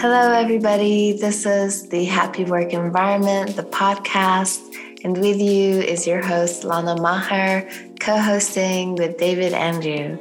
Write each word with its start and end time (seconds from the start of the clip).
Hello, 0.00 0.32
everybody. 0.32 1.12
This 1.12 1.44
is 1.44 1.88
the 1.88 2.04
Happy 2.04 2.44
Work 2.44 2.72
Environment, 2.72 3.56
the 3.56 3.64
podcast. 3.64 4.62
And 5.04 5.18
with 5.18 5.40
you 5.40 5.80
is 5.80 6.06
your 6.06 6.22
host, 6.22 6.64
Lana 6.64 7.00
Maher, 7.00 7.68
co 7.98 8.16
hosting 8.16 8.94
with 8.94 9.18
David 9.18 9.52
Andrew. 9.52 10.16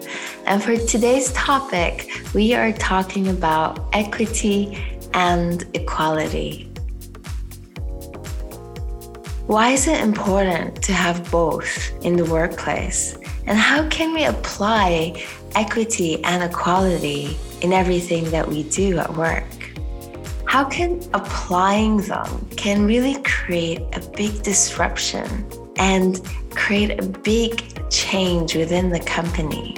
And 0.45 0.63
for 0.63 0.77
today's 0.77 1.31
topic, 1.33 2.09
we 2.33 2.53
are 2.55 2.73
talking 2.73 3.27
about 3.27 3.87
equity 3.93 4.83
and 5.13 5.63
equality. 5.73 6.71
Why 9.45 9.69
is 9.69 9.87
it 9.87 10.01
important 10.01 10.81
to 10.83 10.93
have 10.93 11.29
both 11.31 11.91
in 12.03 12.17
the 12.17 12.25
workplace? 12.25 13.17
And 13.47 13.57
how 13.57 13.87
can 13.89 14.13
we 14.13 14.25
apply 14.25 15.23
equity 15.55 16.23
and 16.23 16.43
equality 16.43 17.37
in 17.61 17.73
everything 17.73 18.29
that 18.31 18.47
we 18.47 18.63
do 18.63 18.99
at 18.99 19.11
work? 19.15 19.57
how 20.47 20.63
can 20.63 20.97
applying 21.13 21.97
them 21.97 22.47
can 22.55 22.85
really 22.85 23.21
create 23.23 23.81
a 23.93 23.99
big 24.15 24.41
disruption 24.43 25.27
and 25.75 26.21
create 26.51 26.97
a 26.99 27.03
big 27.03 27.61
change 27.91 28.55
within 28.55 28.89
the 28.89 28.99
company. 29.01 29.75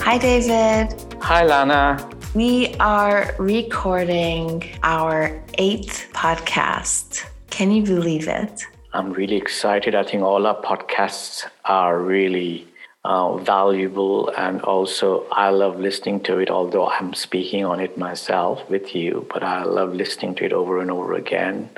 Hi, 0.00 0.18
David. 0.18 0.94
Hi, 1.22 1.42
Lana. 1.42 2.10
We 2.34 2.74
are 2.74 3.34
recording 3.38 4.62
our 4.82 5.42
eighth 5.54 6.06
podcast. 6.12 7.24
Can 7.48 7.70
you 7.70 7.82
believe 7.82 8.28
it? 8.28 8.66
I'm 8.94 9.12
really 9.12 9.34
excited. 9.34 9.96
I 9.96 10.04
think 10.04 10.22
all 10.22 10.46
our 10.46 10.62
podcasts 10.62 11.44
are 11.64 11.98
really 11.98 12.68
uh, 13.04 13.36
valuable 13.38 14.28
and 14.38 14.62
also 14.62 15.26
I 15.32 15.50
love 15.50 15.80
listening 15.80 16.20
to 16.22 16.38
it 16.38 16.48
although 16.48 16.88
I'm 16.88 17.12
speaking 17.12 17.64
on 17.64 17.80
it 17.80 17.98
myself 17.98 18.70
with 18.70 18.94
you 18.94 19.26
but 19.32 19.42
I 19.42 19.64
love 19.64 19.92
listening 19.92 20.36
to 20.36 20.44
it 20.44 20.52
over 20.52 20.80
and 20.80 20.92
over 20.92 21.14
again. 21.14 21.70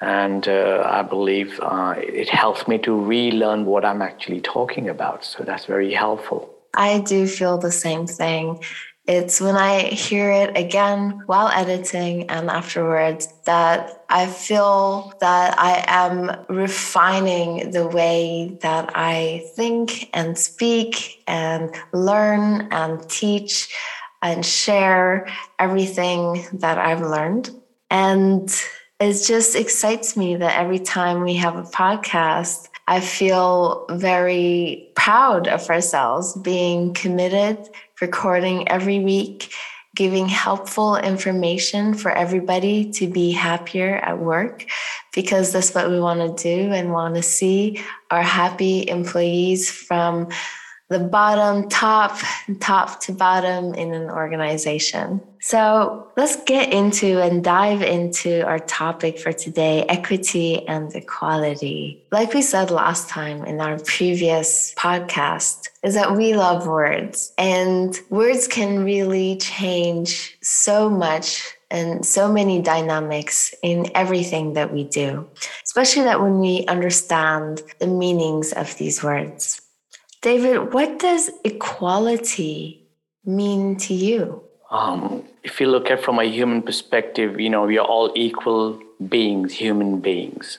And 0.00 0.48
uh, 0.48 0.82
I 0.86 1.02
believe 1.02 1.60
uh, 1.60 1.94
it 1.98 2.30
helps 2.30 2.66
me 2.66 2.78
to 2.78 2.98
relearn 2.98 3.66
what 3.66 3.84
I'm 3.84 4.00
actually 4.00 4.40
talking 4.40 4.88
about 4.88 5.26
so 5.26 5.44
that's 5.44 5.66
very 5.66 5.92
helpful. 5.92 6.48
I 6.72 7.00
do 7.00 7.26
feel 7.26 7.58
the 7.58 7.72
same 7.72 8.06
thing 8.06 8.64
it's 9.08 9.40
when 9.40 9.56
I 9.56 9.84
hear 9.84 10.30
it 10.30 10.54
again 10.54 11.22
while 11.24 11.48
editing 11.48 12.28
and 12.28 12.50
afterwards 12.50 13.26
that 13.46 14.04
I 14.10 14.26
feel 14.26 15.14
that 15.20 15.58
I 15.58 15.82
am 15.88 16.44
refining 16.50 17.70
the 17.70 17.88
way 17.88 18.58
that 18.60 18.90
I 18.94 19.46
think 19.56 20.10
and 20.12 20.36
speak 20.36 21.22
and 21.26 21.74
learn 21.94 22.68
and 22.70 23.08
teach 23.08 23.74
and 24.20 24.44
share 24.44 25.26
everything 25.58 26.46
that 26.52 26.76
I've 26.76 27.00
learned. 27.00 27.50
And 27.90 28.54
it 29.00 29.14
just 29.26 29.56
excites 29.56 30.18
me 30.18 30.36
that 30.36 30.58
every 30.58 30.80
time 30.80 31.22
we 31.22 31.34
have 31.36 31.56
a 31.56 31.62
podcast, 31.62 32.68
I 32.86 33.00
feel 33.00 33.86
very 33.90 34.90
proud 34.96 35.48
of 35.48 35.68
ourselves 35.70 36.34
being 36.36 36.92
committed 36.92 37.70
recording 38.00 38.68
every 38.68 39.00
week, 39.00 39.52
giving 39.96 40.28
helpful 40.28 40.96
information 40.96 41.94
for 41.94 42.10
everybody 42.10 42.90
to 42.92 43.08
be 43.08 43.32
happier 43.32 43.96
at 43.96 44.18
work 44.18 44.66
because 45.14 45.52
that's 45.52 45.74
what 45.74 45.90
we 45.90 45.98
want 45.98 46.20
to 46.20 46.42
do 46.42 46.72
and 46.72 46.92
want 46.92 47.14
to 47.16 47.22
see 47.22 47.82
our 48.10 48.22
happy 48.22 48.88
employees 48.88 49.70
from 49.70 50.28
the 50.88 50.98
bottom, 50.98 51.68
top, 51.68 52.18
top 52.60 53.00
to 53.00 53.12
bottom 53.12 53.74
in 53.74 53.92
an 53.92 54.08
organization. 54.10 55.20
So 55.40 56.08
let's 56.16 56.42
get 56.44 56.72
into 56.72 57.20
and 57.20 57.44
dive 57.44 57.82
into 57.82 58.44
our 58.46 58.58
topic 58.58 59.18
for 59.18 59.32
today 59.32 59.84
equity 59.88 60.66
and 60.66 60.94
equality. 60.94 62.04
Like 62.10 62.34
we 62.34 62.42
said 62.42 62.70
last 62.70 63.08
time 63.08 63.44
in 63.44 63.60
our 63.60 63.78
previous 63.78 64.74
podcast, 64.74 65.68
is 65.82 65.94
that 65.94 66.16
we 66.16 66.34
love 66.34 66.66
words 66.66 67.32
and 67.38 67.98
words 68.10 68.48
can 68.48 68.84
really 68.84 69.36
change 69.36 70.36
so 70.42 70.90
much 70.90 71.54
and 71.70 72.04
so 72.04 72.32
many 72.32 72.60
dynamics 72.62 73.54
in 73.62 73.90
everything 73.94 74.54
that 74.54 74.72
we 74.72 74.84
do, 74.84 75.28
especially 75.64 76.04
that 76.04 76.20
when 76.20 76.40
we 76.40 76.64
understand 76.66 77.62
the 77.78 77.86
meanings 77.86 78.52
of 78.52 78.76
these 78.78 79.02
words. 79.04 79.60
David, 80.22 80.72
what 80.72 80.98
does 80.98 81.30
equality 81.44 82.88
mean 83.24 83.76
to 83.76 83.94
you? 83.94 84.47
Um, 84.70 85.24
if 85.42 85.60
you 85.60 85.66
look 85.66 85.90
at 85.90 86.02
from 86.02 86.18
a 86.18 86.24
human 86.24 86.62
perspective, 86.62 87.40
you 87.40 87.48
know, 87.48 87.64
we 87.64 87.78
are 87.78 87.86
all 87.86 88.12
equal 88.14 88.80
beings, 89.08 89.54
human 89.54 90.00
beings 90.00 90.58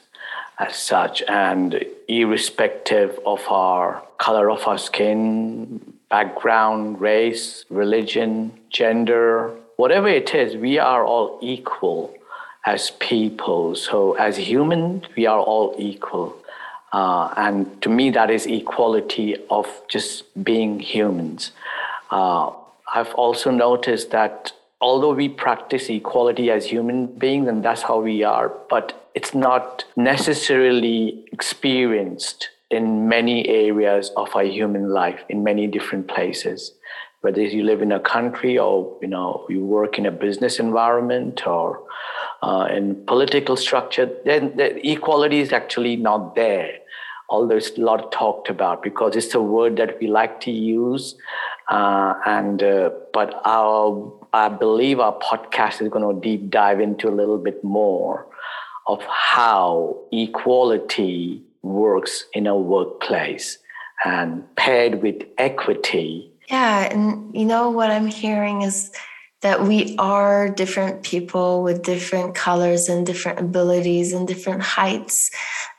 as 0.58 0.76
such, 0.76 1.22
and 1.28 1.86
irrespective 2.08 3.20
of 3.26 3.42
our 3.48 4.04
color 4.18 4.50
of 4.50 4.68
our 4.68 4.78
skin, 4.78 5.80
background, 6.10 7.00
race, 7.00 7.66
religion, 7.70 8.52
gender, 8.70 9.56
whatever 9.78 10.08
it 10.10 10.34
is, 10.36 10.58
we 10.58 10.78
are 10.78 11.06
all 11.06 11.40
equal 11.42 12.14
as 12.66 12.92
people. 13.00 13.76
So, 13.76 14.14
as 14.16 14.38
humans, 14.38 15.06
we 15.16 15.26
are 15.28 15.40
all 15.40 15.76
equal. 15.78 16.36
Uh, 16.92 17.34
and 17.38 17.82
to 17.84 17.90
me, 17.90 18.10
that 18.10 18.30
is 18.30 18.46
equality 18.48 19.38
of 19.50 19.68
just 19.88 20.26
being 20.44 20.80
humans. 20.80 21.52
Uh, 22.12 22.52
I've 22.94 23.14
also 23.16 23.52
noticed 23.52 24.12
that 24.12 24.52
although 24.82 25.14
we 25.14 25.30
practice 25.30 25.90
equality 25.90 26.50
as 26.50 26.66
human 26.66 27.08
beings, 27.08 27.48
and 27.48 27.64
that's 27.64 27.84
how 27.84 28.00
we 28.00 28.24
are, 28.24 28.52
but 28.70 29.10
it's 29.16 29.34
not 29.34 29.86
necessarily 29.96 31.26
experienced 31.32 32.50
in 32.70 33.08
many 33.08 33.48
areas 33.48 34.12
of 34.16 34.36
our 34.36 34.44
human 34.44 34.90
life 34.90 35.22
in 35.30 35.44
many 35.44 35.66
different 35.68 36.08
places 36.08 36.74
whether 37.22 37.42
you 37.42 37.64
live 37.64 37.82
in 37.82 37.92
a 37.92 38.00
country 38.00 38.58
or 38.58 38.98
you 39.02 39.08
know 39.08 39.46
you 39.50 39.66
work 39.66 39.98
in 39.98 40.06
a 40.06 40.12
business 40.12 40.60
environment 40.60 41.46
or 41.46 41.84
uh, 42.42 42.68
in 42.72 42.96
political 43.06 43.58
structure, 43.58 44.10
then 44.26 44.56
the 44.56 44.90
equality 44.90 45.40
is 45.40 45.52
actually 45.52 45.96
not 45.96 46.36
there. 46.36 46.72
Although 47.30 47.58
it's 47.58 47.78
a 47.78 47.82
lot 47.82 48.12
talked 48.12 48.50
about 48.50 48.82
because 48.82 49.16
it's 49.16 49.36
a 49.36 49.42
word 49.42 49.76
that 49.78 50.00
we 50.00 50.08
like 50.08 50.42
to 50.42 50.52
use, 50.52 51.16
uh, 51.70 52.16
and 52.26 52.64
uh, 52.64 52.90
but 53.14 53.42
our 53.46 54.12
I 54.34 54.50
believe 54.50 55.00
our 55.00 55.18
podcast 55.20 55.82
is 55.82 55.90
going 55.90 56.16
to 56.16 56.22
deep 56.22 56.50
dive 56.50 56.80
into 56.80 57.08
a 57.08 57.12
little 57.12 57.38
bit 57.38 57.64
more 57.64 58.28
of 58.88 59.02
how 59.04 60.00
equality 60.12 61.44
works 61.62 62.26
in 62.34 62.48
a 62.48 62.56
workplace 62.56 63.58
and 64.06 64.44
paired 64.56 65.02
with 65.02 65.24
equity. 65.38 66.32
Yeah, 66.50 66.92
and 66.92 67.36
you 67.36 67.46
know 67.46 67.70
what 67.70 67.92
I'm 67.92 68.08
hearing 68.08 68.62
is 68.62 68.92
that 69.42 69.64
we 69.64 69.96
are 69.98 70.50
different 70.50 71.04
people 71.04 71.64
with 71.64 71.84
different 71.84 72.36
colors 72.36 72.90
and 72.90 73.06
different 73.06 73.40
abilities 73.40 74.12
and 74.12 74.28
different 74.28 74.62
heights 74.62 75.32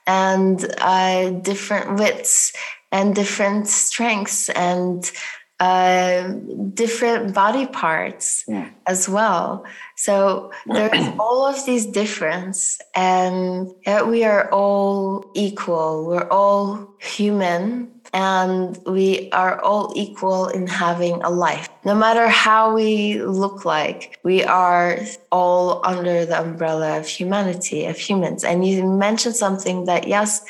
and 0.07 0.65
uh, 0.79 1.31
different 1.31 1.99
widths 1.99 2.53
and 2.93 3.15
different 3.15 3.67
strengths 3.69 4.49
and 4.51 5.11
uh, 5.61 6.33
different 6.73 7.35
body 7.35 7.67
parts 7.67 8.45
yeah. 8.49 8.71
as 8.87 9.09
well. 9.09 9.65
So 9.97 10.51
there's 10.67 11.09
all 11.19 11.47
of 11.47 11.65
these 11.67 11.85
difference, 11.87 12.81
and 12.97 13.71
we 14.07 14.25
are 14.25 14.51
all 14.51 15.31
equal. 15.35 16.07
We're 16.07 16.29
all 16.31 16.89
human, 16.99 17.93
and 18.15 18.79
we 18.87 19.31
are 19.33 19.61
all 19.61 19.93
equal 19.95 20.49
in 20.49 20.67
having 20.67 21.23
a 21.23 21.31
life. 21.31 21.69
No 21.85 21.95
matter 21.95 22.27
how 22.29 22.75
we 22.75 23.23
look 23.23 23.67
like, 23.67 24.19
we 24.25 24.43
are 24.43 24.99
all 25.31 25.85
under 25.85 26.25
the 26.25 26.41
umbrella 26.41 26.99
of 26.99 27.07
humanity, 27.07 27.85
of 27.85 27.99
humans. 27.99 28.45
And 28.45 28.67
you 28.67 28.83
mentioned 28.87 29.37
something 29.37 29.85
that, 29.85 30.09
yes, 30.09 30.43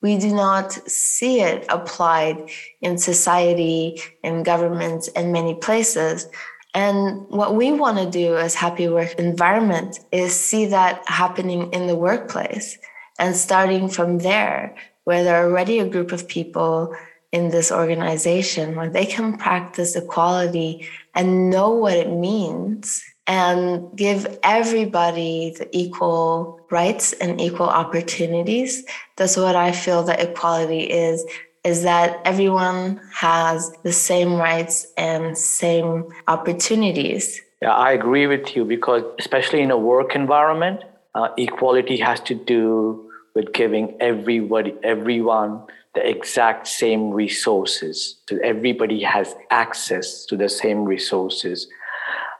we 0.00 0.16
do 0.16 0.34
not 0.34 0.72
see 0.88 1.40
it 1.40 1.66
applied 1.68 2.50
in 2.80 2.98
society, 2.98 4.00
in 4.22 4.42
governments, 4.42 5.08
in 5.08 5.32
many 5.32 5.54
places. 5.54 6.28
And 6.74 7.26
what 7.28 7.54
we 7.54 7.72
want 7.72 7.98
to 7.98 8.08
do 8.08 8.36
as 8.36 8.54
happy 8.54 8.88
work 8.88 9.14
environment 9.14 9.98
is 10.12 10.38
see 10.38 10.66
that 10.66 11.02
happening 11.08 11.72
in 11.72 11.86
the 11.86 11.96
workplace 11.96 12.78
and 13.18 13.34
starting 13.34 13.88
from 13.88 14.18
there, 14.18 14.76
where 15.04 15.24
there 15.24 15.42
are 15.42 15.50
already 15.50 15.80
a 15.80 15.88
group 15.88 16.12
of 16.12 16.28
people 16.28 16.94
in 17.32 17.50
this 17.50 17.72
organization 17.72 18.76
where 18.76 18.88
they 18.88 19.04
can 19.04 19.36
practice 19.36 19.96
equality 19.96 20.86
and 21.14 21.50
know 21.50 21.70
what 21.70 21.94
it 21.94 22.10
means 22.10 23.02
and 23.28 23.94
give 23.94 24.38
everybody 24.42 25.54
the 25.58 25.68
equal 25.76 26.60
rights 26.70 27.12
and 27.12 27.40
equal 27.40 27.68
opportunities. 27.68 28.84
That's 29.16 29.36
what 29.36 29.54
I 29.54 29.70
feel 29.72 30.02
that 30.04 30.20
equality 30.20 30.84
is 30.84 31.24
is 31.64 31.82
that 31.82 32.20
everyone 32.24 33.00
has 33.12 33.70
the 33.82 33.92
same 33.92 34.34
rights 34.34 34.86
and 34.96 35.36
same 35.36 36.04
opportunities. 36.26 37.42
Yeah, 37.60 37.74
I 37.74 37.92
agree 37.92 38.26
with 38.26 38.56
you 38.56 38.64
because, 38.64 39.02
especially 39.18 39.60
in 39.60 39.70
a 39.70 39.76
work 39.76 40.14
environment, 40.14 40.84
uh, 41.14 41.28
equality 41.36 41.98
has 41.98 42.20
to 42.20 42.34
do 42.34 43.10
with 43.34 43.52
giving 43.52 43.96
everybody, 44.00 44.74
everyone, 44.82 45.62
the 45.94 46.08
exact 46.08 46.68
same 46.68 47.10
resources. 47.10 48.16
So 48.28 48.38
everybody 48.42 49.02
has 49.02 49.34
access 49.50 50.24
to 50.26 50.36
the 50.36 50.48
same 50.48 50.84
resources. 50.84 51.66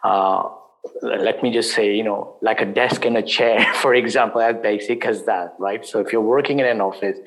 Uh, 0.04 0.48
let 1.02 1.42
me 1.42 1.52
just 1.52 1.74
say, 1.74 1.94
you 1.94 2.02
know, 2.02 2.36
like 2.40 2.60
a 2.60 2.64
desk 2.64 3.04
and 3.04 3.16
a 3.16 3.22
chair, 3.22 3.72
for 3.82 3.94
example, 3.94 4.40
as 4.40 4.56
basic 4.62 5.04
as 5.04 5.24
that, 5.24 5.54
right? 5.58 5.84
So 5.86 6.00
if 6.00 6.12
you're 6.12 6.20
working 6.20 6.60
in 6.60 6.66
an 6.66 6.80
office, 6.80 7.18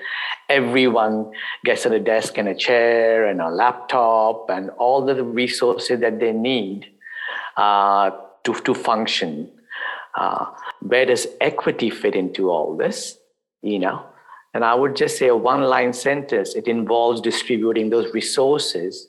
everyone 0.50 1.32
gets 1.66 1.86
a 1.86 2.00
desk 2.00 2.38
and 2.38 2.48
a 2.48 2.56
chair 2.56 3.28
and 3.28 3.42
a 3.42 3.50
laptop 3.50 4.50
and 4.50 4.70
all 4.72 5.06
the 5.06 5.24
resources 5.24 6.00
that 6.02 6.20
they 6.20 6.32
need 6.32 6.88
uh, 7.58 8.12
to, 8.44 8.54
to 8.54 8.74
function. 8.74 9.50
Uh, 10.16 10.46
where 10.82 11.06
does 11.06 11.28
equity 11.40 11.90
fit 11.90 12.16
into 12.16 12.50
all 12.50 12.76
this? 12.76 13.18
You 13.62 13.80
know, 13.80 14.06
and 14.54 14.66
I 14.66 14.74
would 14.74 14.96
just 14.96 15.18
say 15.18 15.28
a 15.28 15.36
one 15.36 15.62
line 15.62 15.94
sentence 15.94 16.56
it 16.56 16.68
involves 16.68 17.22
distributing 17.22 17.90
those 17.90 18.14
resources 18.14 19.08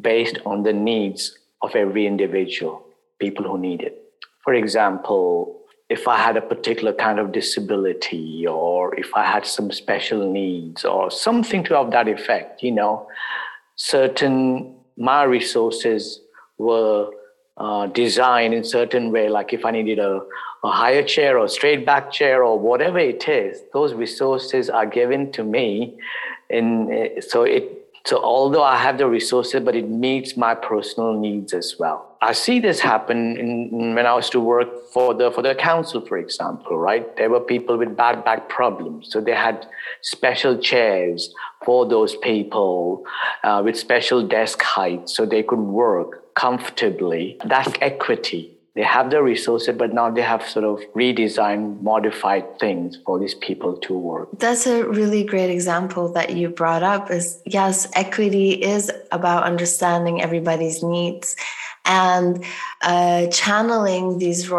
based 0.00 0.38
on 0.46 0.62
the 0.62 0.72
needs 0.72 1.38
of 1.60 1.76
every 1.76 2.06
individual 2.06 2.84
people 3.24 3.44
who 3.50 3.58
need 3.68 3.80
it. 3.88 3.96
For 4.44 4.54
example, 4.62 5.62
if 5.88 6.08
I 6.08 6.18
had 6.26 6.36
a 6.36 6.44
particular 6.54 6.92
kind 7.06 7.18
of 7.22 7.32
disability 7.40 8.46
or 8.46 8.94
if 9.04 9.10
I 9.14 9.24
had 9.34 9.44
some 9.46 9.70
special 9.70 10.20
needs 10.40 10.84
or 10.84 11.10
something 11.10 11.62
to 11.64 11.74
have 11.78 11.90
that 11.96 12.08
effect, 12.08 12.62
you 12.62 12.72
know, 12.80 12.94
certain 13.76 14.74
my 14.96 15.22
resources 15.38 16.20
were 16.58 17.10
uh, 17.56 17.86
designed 17.86 18.54
in 18.54 18.64
certain 18.64 19.12
way, 19.12 19.28
like 19.28 19.52
if 19.52 19.64
I 19.64 19.70
needed 19.70 19.98
a, 19.98 20.20
a 20.64 20.70
higher 20.70 21.04
chair 21.14 21.38
or 21.38 21.46
straight 21.48 21.84
back 21.84 22.10
chair 22.10 22.42
or 22.42 22.58
whatever 22.58 22.98
it 22.98 23.28
is, 23.28 23.62
those 23.72 23.92
resources 23.94 24.70
are 24.70 24.86
given 24.86 25.30
to 25.32 25.44
me. 25.44 25.98
And 26.50 27.22
so 27.22 27.44
it 27.44 27.64
so 28.04 28.22
although 28.22 28.64
I 28.64 28.78
have 28.78 28.98
the 28.98 29.06
resources, 29.06 29.62
but 29.64 29.76
it 29.76 29.88
meets 29.88 30.36
my 30.36 30.54
personal 30.54 31.12
needs 31.18 31.52
as 31.52 31.76
well. 31.78 32.11
I 32.22 32.32
see 32.32 32.60
this 32.60 32.78
happen 32.78 33.36
in, 33.36 33.94
when 33.96 34.06
I 34.06 34.14
was 34.14 34.30
to 34.30 34.40
work 34.40 34.68
for 34.92 35.12
the 35.12 35.32
for 35.32 35.42
the 35.42 35.56
council, 35.56 36.00
for 36.06 36.16
example. 36.16 36.78
Right, 36.78 37.04
there 37.16 37.28
were 37.28 37.40
people 37.40 37.76
with 37.76 37.96
bad 37.96 38.24
back 38.24 38.48
problems, 38.48 39.10
so 39.10 39.20
they 39.20 39.34
had 39.34 39.66
special 40.02 40.56
chairs 40.56 41.34
for 41.64 41.84
those 41.84 42.14
people 42.16 43.04
uh, 43.42 43.60
with 43.64 43.76
special 43.76 44.26
desk 44.26 44.62
height, 44.62 45.08
so 45.08 45.26
they 45.26 45.42
could 45.42 45.58
work 45.58 46.34
comfortably. 46.34 47.38
That's 47.44 47.72
equity 47.80 48.52
they 48.74 48.82
have 48.82 49.10
the 49.10 49.22
resources, 49.22 49.76
but 49.76 49.92
now 49.92 50.10
they 50.10 50.22
have 50.22 50.48
sort 50.48 50.64
of 50.64 50.80
redesigned, 50.94 51.82
modified 51.82 52.58
things 52.58 52.98
for 53.04 53.18
these 53.18 53.34
people 53.34 53.76
to 53.76 53.92
work. 53.92 54.28
That's 54.38 54.66
a 54.66 54.84
really 54.88 55.24
great 55.24 55.50
example 55.50 56.10
that 56.14 56.34
you 56.34 56.48
brought 56.48 56.82
up 56.82 57.10
is 57.10 57.42
yes, 57.44 57.86
equity 57.94 58.52
is 58.52 58.90
about 59.10 59.42
understanding 59.42 60.22
everybody's 60.22 60.82
needs 60.82 61.36
and 61.84 62.44
uh, 62.82 63.26
channeling 63.28 64.18
these 64.18 64.50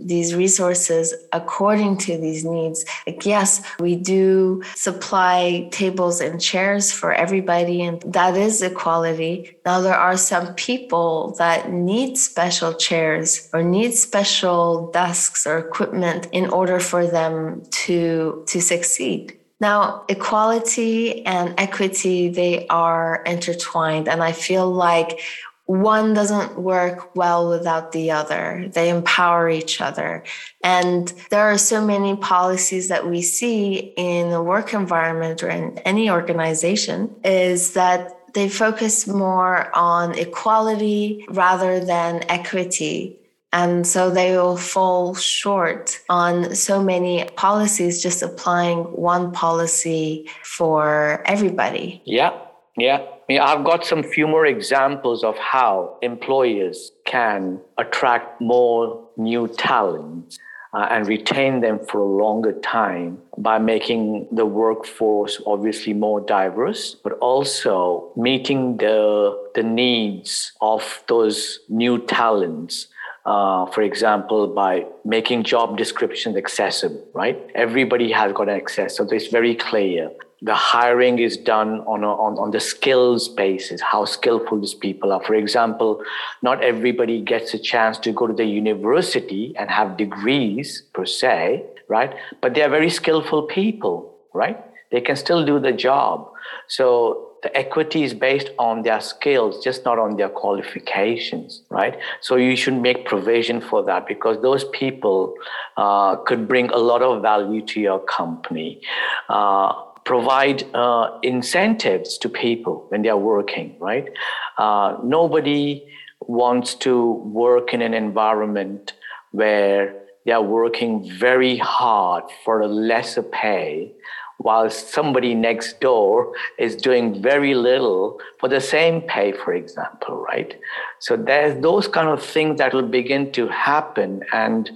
these 0.00 0.34
resources 0.34 1.14
according 1.32 1.98
to 1.98 2.16
these 2.18 2.44
needs. 2.44 2.84
Like, 3.06 3.26
yes, 3.26 3.62
we 3.78 3.96
do 3.96 4.62
supply 4.74 5.68
tables 5.70 6.20
and 6.20 6.40
chairs 6.40 6.92
for 6.92 7.12
everybody, 7.12 7.82
and 7.82 8.00
that 8.02 8.36
is 8.36 8.62
equality. 8.62 9.56
Now, 9.64 9.80
there 9.80 9.96
are 9.96 10.16
some 10.16 10.54
people 10.54 11.34
that 11.38 11.70
need 11.72 12.16
special 12.16 12.72
chairs 12.74 13.48
or 13.52 13.62
need 13.62 13.94
special 13.94 14.90
desks 14.92 15.46
or 15.46 15.58
equipment 15.58 16.28
in 16.32 16.48
order 16.50 16.80
for 16.80 17.06
them 17.06 17.62
to 17.86 18.44
to 18.46 18.60
succeed. 18.60 19.38
Now, 19.58 20.04
equality 20.10 21.24
and 21.24 21.54
equity, 21.56 22.28
they 22.28 22.66
are 22.68 23.22
intertwined. 23.24 24.06
And 24.06 24.22
I 24.22 24.32
feel 24.32 24.70
like 24.70 25.20
one 25.66 26.14
doesn't 26.14 26.58
work 26.58 27.14
well 27.16 27.48
without 27.48 27.92
the 27.92 28.12
other. 28.12 28.70
They 28.72 28.88
empower 28.88 29.50
each 29.50 29.80
other. 29.80 30.22
And 30.62 31.12
there 31.30 31.42
are 31.42 31.58
so 31.58 31.84
many 31.84 32.16
policies 32.16 32.88
that 32.88 33.08
we 33.08 33.20
see 33.20 33.92
in 33.96 34.30
the 34.30 34.42
work 34.42 34.72
environment 34.72 35.42
or 35.42 35.50
in 35.50 35.78
any 35.78 36.08
organization 36.08 37.14
is 37.24 37.74
that 37.74 38.16
they 38.34 38.48
focus 38.48 39.06
more 39.08 39.74
on 39.74 40.16
equality 40.16 41.26
rather 41.30 41.80
than 41.80 42.22
equity. 42.28 43.18
And 43.52 43.86
so 43.86 44.10
they 44.10 44.36
will 44.36 44.56
fall 44.56 45.14
short 45.14 45.98
on 46.08 46.54
so 46.54 46.82
many 46.82 47.24
policies, 47.36 48.02
just 48.02 48.22
applying 48.22 48.80
one 48.94 49.32
policy 49.32 50.28
for 50.42 51.22
everybody. 51.24 52.02
Yeah, 52.04 52.38
yeah. 52.76 53.06
I've 53.28 53.64
got 53.64 53.84
some 53.84 54.04
few 54.04 54.28
more 54.28 54.46
examples 54.46 55.24
of 55.24 55.36
how 55.36 55.98
employers 56.00 56.92
can 57.04 57.60
attract 57.76 58.40
more 58.40 59.08
new 59.16 59.48
talent 59.48 60.38
uh, 60.72 60.86
and 60.90 61.08
retain 61.08 61.60
them 61.60 61.80
for 61.88 61.98
a 61.98 62.04
longer 62.04 62.52
time 62.60 63.18
by 63.36 63.58
making 63.58 64.28
the 64.30 64.46
workforce 64.46 65.40
obviously 65.44 65.92
more 65.92 66.20
diverse, 66.20 66.94
but 66.94 67.14
also 67.14 68.12
meeting 68.16 68.76
the, 68.76 69.36
the 69.56 69.62
needs 69.62 70.52
of 70.60 71.02
those 71.08 71.58
new 71.68 71.98
talents. 72.06 72.86
Uh, 73.24 73.66
for 73.66 73.82
example, 73.82 74.46
by 74.46 74.86
making 75.04 75.42
job 75.42 75.76
descriptions 75.76 76.36
accessible, 76.36 77.04
right? 77.12 77.50
Everybody 77.56 78.12
has 78.12 78.32
got 78.32 78.48
access, 78.48 78.96
so 78.96 79.04
it's 79.10 79.26
very 79.26 79.56
clear 79.56 80.12
the 80.42 80.54
hiring 80.54 81.18
is 81.18 81.36
done 81.36 81.80
on, 81.80 82.04
a, 82.04 82.10
on, 82.10 82.38
on 82.38 82.50
the 82.50 82.60
skills 82.60 83.28
basis, 83.28 83.80
how 83.80 84.04
skillful 84.04 84.60
these 84.60 84.74
people 84.74 85.12
are. 85.12 85.22
For 85.24 85.34
example, 85.34 86.02
not 86.42 86.62
everybody 86.62 87.22
gets 87.22 87.54
a 87.54 87.58
chance 87.58 87.98
to 87.98 88.12
go 88.12 88.26
to 88.26 88.34
the 88.34 88.44
university 88.44 89.54
and 89.58 89.70
have 89.70 89.96
degrees 89.96 90.82
per 90.92 91.06
se, 91.06 91.64
right? 91.88 92.14
But 92.42 92.54
they 92.54 92.62
are 92.62 92.68
very 92.68 92.90
skillful 92.90 93.44
people, 93.44 94.14
right? 94.34 94.62
They 94.90 95.00
can 95.00 95.16
still 95.16 95.44
do 95.44 95.58
the 95.58 95.72
job. 95.72 96.30
So 96.68 97.26
the 97.42 97.56
equity 97.56 98.02
is 98.02 98.12
based 98.12 98.50
on 98.58 98.82
their 98.82 99.00
skills, 99.00 99.62
just 99.62 99.84
not 99.84 99.98
on 99.98 100.16
their 100.16 100.28
qualifications, 100.28 101.62
right? 101.70 101.98
So 102.20 102.36
you 102.36 102.56
should 102.56 102.74
make 102.74 103.06
provision 103.06 103.60
for 103.60 103.82
that 103.84 104.06
because 104.06 104.42
those 104.42 104.64
people 104.64 105.34
uh, 105.76 106.16
could 106.16 106.46
bring 106.46 106.70
a 106.70 106.78
lot 106.78 107.02
of 107.02 107.22
value 107.22 107.62
to 107.66 107.80
your 107.80 108.00
company. 108.00 108.80
Uh, 109.28 109.72
provide 110.06 110.62
uh, 110.72 111.18
incentives 111.22 112.16
to 112.16 112.28
people 112.28 112.86
when 112.88 113.02
they 113.02 113.10
are 113.10 113.18
working, 113.18 113.76
right? 113.80 114.08
Uh, 114.56 114.96
nobody 115.02 115.84
wants 116.20 116.74
to 116.74 117.12
work 117.44 117.74
in 117.74 117.82
an 117.82 117.92
environment 117.92 118.94
where 119.32 119.94
they 120.24 120.32
are 120.32 120.42
working 120.42 121.10
very 121.18 121.56
hard 121.56 122.24
for 122.44 122.60
a 122.60 122.68
lesser 122.68 123.22
pay 123.22 123.92
while 124.38 124.70
somebody 124.70 125.34
next 125.34 125.80
door 125.80 126.32
is 126.58 126.76
doing 126.76 127.20
very 127.20 127.54
little 127.54 128.20
for 128.38 128.48
the 128.48 128.60
same 128.60 129.00
pay, 129.00 129.32
for 129.32 129.54
example, 129.54 130.16
right? 130.18 130.56
So 131.00 131.16
there's 131.16 131.60
those 131.62 131.88
kind 131.88 132.08
of 132.08 132.22
things 132.22 132.58
that 132.58 132.74
will 132.74 132.88
begin 133.00 133.32
to 133.32 133.48
happen, 133.48 134.22
and 134.32 134.70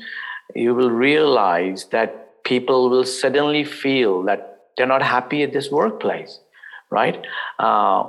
you 0.56 0.74
will 0.74 0.90
realize 0.90 1.84
that 1.86 2.42
people 2.42 2.88
will 2.88 3.04
suddenly 3.04 3.64
feel 3.64 4.22
that 4.22 4.49
they're 4.80 4.86
not 4.86 5.02
happy 5.02 5.42
at 5.42 5.52
this 5.52 5.70
workplace, 5.70 6.40
right? 6.88 7.26
Uh, 7.58 8.04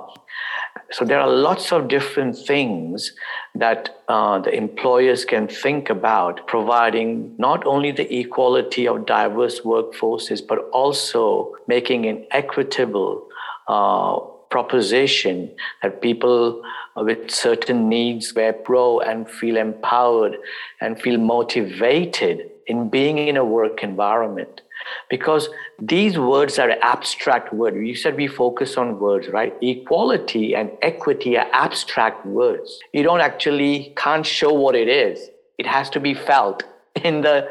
so 0.90 1.04
there 1.04 1.20
are 1.20 1.30
lots 1.30 1.74
of 1.74 1.90
different 1.90 2.38
things 2.38 3.12
that 3.56 4.02
uh, 4.08 4.40
the 4.40 4.56
employers 4.56 5.26
can 5.26 5.50
think 5.50 5.90
about 5.90 6.48
providing 6.48 7.36
not 7.38 7.68
only 7.68 7.92
the 7.92 8.08
equality 8.18 8.88
of 8.88 9.06
diverse 9.06 9.60
workforces, 9.60 10.40
but 10.48 10.60
also 10.72 11.54
making 11.68 12.06
an 12.06 12.26
equitable 12.32 13.28
uh, 13.68 14.18
proposition 14.52 15.50
that 15.82 16.02
people 16.02 16.62
with 16.96 17.32
certain 17.32 17.90
needs 17.90 18.34
were 18.36 18.54
pro 18.54 19.00
and 19.00 19.30
feel 19.30 19.58
empowered 19.58 20.36
and 20.82 21.02
feel 21.02 21.18
motivated 21.18 22.50
in 22.68 22.90
being 22.90 23.18
in 23.18 23.38
a 23.38 23.46
work 23.46 23.82
environment 23.84 24.62
because 25.10 25.50
these 25.80 26.18
words 26.18 26.60
are 26.60 26.72
abstract 26.82 27.54
words. 27.54 27.78
You 27.78 27.96
said 27.96 28.16
we 28.16 28.28
focus 28.28 28.78
on 28.78 29.00
words, 29.00 29.28
right? 29.30 29.54
Equality 29.62 30.56
and 30.56 30.72
equity 30.82 31.38
are 31.38 31.48
abstract 31.52 32.26
words. 32.26 32.80
You 32.94 33.04
don't 33.04 33.22
actually 33.22 33.94
can't 33.96 34.26
show 34.26 34.52
what 34.54 34.76
it 34.76 34.88
is. 34.88 35.30
It 35.58 35.68
has 35.68 35.90
to 35.92 36.00
be 36.00 36.14
felt. 36.14 36.64
In 37.04 37.22
the 37.22 37.48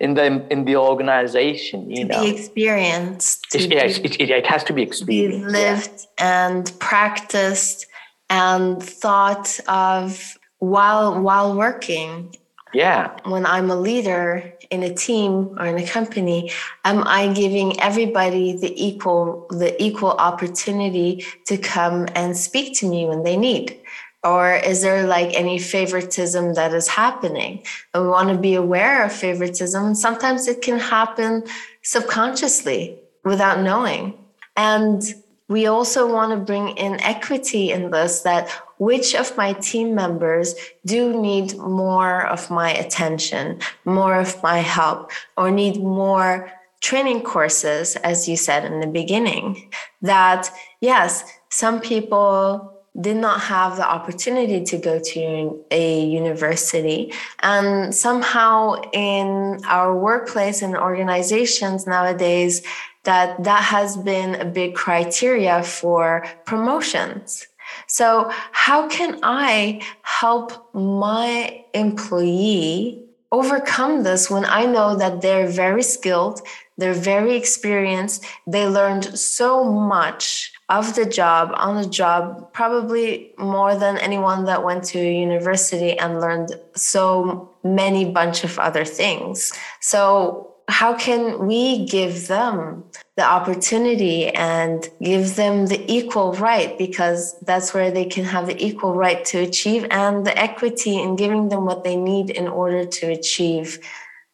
in 0.00 0.14
the 0.14 0.46
in 0.50 0.64
the 0.64 0.76
organization 0.76 1.90
you 1.90 2.06
to 2.06 2.12
know. 2.12 2.22
be 2.22 2.30
experienced 2.30 3.44
to 3.50 3.58
it, 3.58 3.72
it, 3.72 4.30
it, 4.30 4.46
has 4.46 4.64
to 4.64 4.72
be 4.72 4.82
experienced 4.82 5.06
be 5.06 5.46
experienced 5.46 5.52
lived 5.52 6.06
and 6.18 6.72
practiced 6.80 7.86
and 8.30 8.82
thought 8.82 9.60
of 9.68 10.38
while 10.58 11.20
while 11.20 11.54
working. 11.56 12.34
Yeah. 12.72 13.16
When 13.24 13.46
i'm 13.46 13.70
a 13.70 13.76
leader 13.76 14.52
in 14.70 14.82
a 14.82 14.92
team 14.92 15.54
or 15.58 15.66
in 15.66 15.78
a 15.78 15.86
company 15.86 16.50
am 16.84 17.04
i 17.06 17.32
giving 17.32 17.78
everybody 17.80 18.56
the 18.56 18.72
equal 18.82 19.46
the 19.50 19.80
equal 19.80 20.12
opportunity 20.12 21.24
to 21.46 21.56
come 21.56 22.08
and 22.16 22.36
speak 22.36 22.76
to 22.78 22.88
me 22.88 23.06
when 23.06 23.22
they 23.22 23.36
need 23.36 23.80
or 24.24 24.54
is 24.54 24.80
there 24.80 25.06
like 25.06 25.34
any 25.34 25.58
favoritism 25.58 26.54
that 26.54 26.72
is 26.72 26.88
happening? 26.88 27.62
And 27.92 28.04
we 28.04 28.08
want 28.08 28.30
to 28.30 28.38
be 28.38 28.54
aware 28.54 29.04
of 29.04 29.12
favoritism. 29.12 29.84
And 29.84 29.98
sometimes 29.98 30.48
it 30.48 30.62
can 30.62 30.78
happen 30.78 31.44
subconsciously 31.82 32.98
without 33.22 33.60
knowing. 33.60 34.18
And 34.56 35.02
we 35.48 35.66
also 35.66 36.10
want 36.10 36.32
to 36.32 36.38
bring 36.38 36.76
in 36.78 37.00
equity 37.02 37.70
in 37.70 37.90
this 37.90 38.22
that 38.22 38.48
which 38.78 39.14
of 39.14 39.36
my 39.36 39.52
team 39.52 39.94
members 39.94 40.54
do 40.86 41.20
need 41.20 41.56
more 41.58 42.26
of 42.26 42.50
my 42.50 42.72
attention, 42.72 43.60
more 43.84 44.18
of 44.18 44.42
my 44.42 44.58
help, 44.58 45.10
or 45.36 45.50
need 45.50 45.76
more 45.76 46.50
training 46.80 47.22
courses, 47.22 47.96
as 47.96 48.28
you 48.28 48.36
said 48.36 48.64
in 48.64 48.80
the 48.80 48.86
beginning. 48.86 49.70
That, 50.00 50.50
yes, 50.80 51.24
some 51.50 51.80
people 51.80 52.73
did 53.00 53.16
not 53.16 53.40
have 53.40 53.76
the 53.76 53.88
opportunity 53.88 54.62
to 54.64 54.78
go 54.78 55.00
to 55.00 55.64
a 55.70 56.04
university. 56.04 57.12
And 57.40 57.94
somehow 57.94 58.80
in 58.92 59.60
our 59.66 59.96
workplace 59.96 60.62
and 60.62 60.76
organizations 60.76 61.86
nowadays, 61.86 62.62
that 63.02 63.42
that 63.44 63.62
has 63.62 63.96
been 63.96 64.34
a 64.36 64.44
big 64.44 64.74
criteria 64.74 65.62
for 65.62 66.24
promotions. 66.46 67.46
So, 67.86 68.30
how 68.52 68.88
can 68.88 69.18
I 69.22 69.82
help 70.02 70.72
my 70.74 71.64
employee 71.74 73.04
overcome 73.32 74.04
this 74.04 74.30
when 74.30 74.44
I 74.44 74.64
know 74.64 74.96
that 74.96 75.20
they're 75.20 75.48
very 75.48 75.82
skilled, 75.82 76.40
they're 76.78 76.94
very 76.94 77.34
experienced, 77.36 78.24
they 78.46 78.66
learned 78.66 79.18
so 79.18 79.64
much 79.64 80.53
of 80.68 80.94
the 80.94 81.04
job 81.04 81.52
on 81.56 81.80
the 81.82 81.88
job, 81.88 82.52
probably 82.52 83.32
more 83.36 83.74
than 83.74 83.98
anyone 83.98 84.44
that 84.46 84.64
went 84.64 84.84
to 84.84 84.98
university 84.98 85.98
and 85.98 86.20
learned 86.20 86.58
so 86.74 87.50
many 87.62 88.10
bunch 88.10 88.44
of 88.44 88.58
other 88.58 88.84
things. 88.84 89.52
So, 89.80 90.50
how 90.68 90.94
can 90.94 91.46
we 91.46 91.84
give 91.84 92.26
them 92.26 92.84
the 93.16 93.22
opportunity 93.22 94.28
and 94.28 94.88
give 95.02 95.36
them 95.36 95.66
the 95.66 95.84
equal 95.92 96.32
right 96.32 96.78
because 96.78 97.38
that's 97.40 97.74
where 97.74 97.90
they 97.90 98.06
can 98.06 98.24
have 98.24 98.46
the 98.46 98.64
equal 98.64 98.94
right 98.94 99.26
to 99.26 99.38
achieve 99.38 99.86
and 99.90 100.26
the 100.26 100.36
equity 100.38 100.98
in 100.98 101.16
giving 101.16 101.50
them 101.50 101.66
what 101.66 101.84
they 101.84 101.96
need 101.96 102.30
in 102.30 102.48
order 102.48 102.86
to 102.86 103.06
achieve 103.06 103.78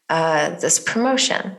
uh, 0.09 0.51
this 0.61 0.79
promotion 0.79 1.57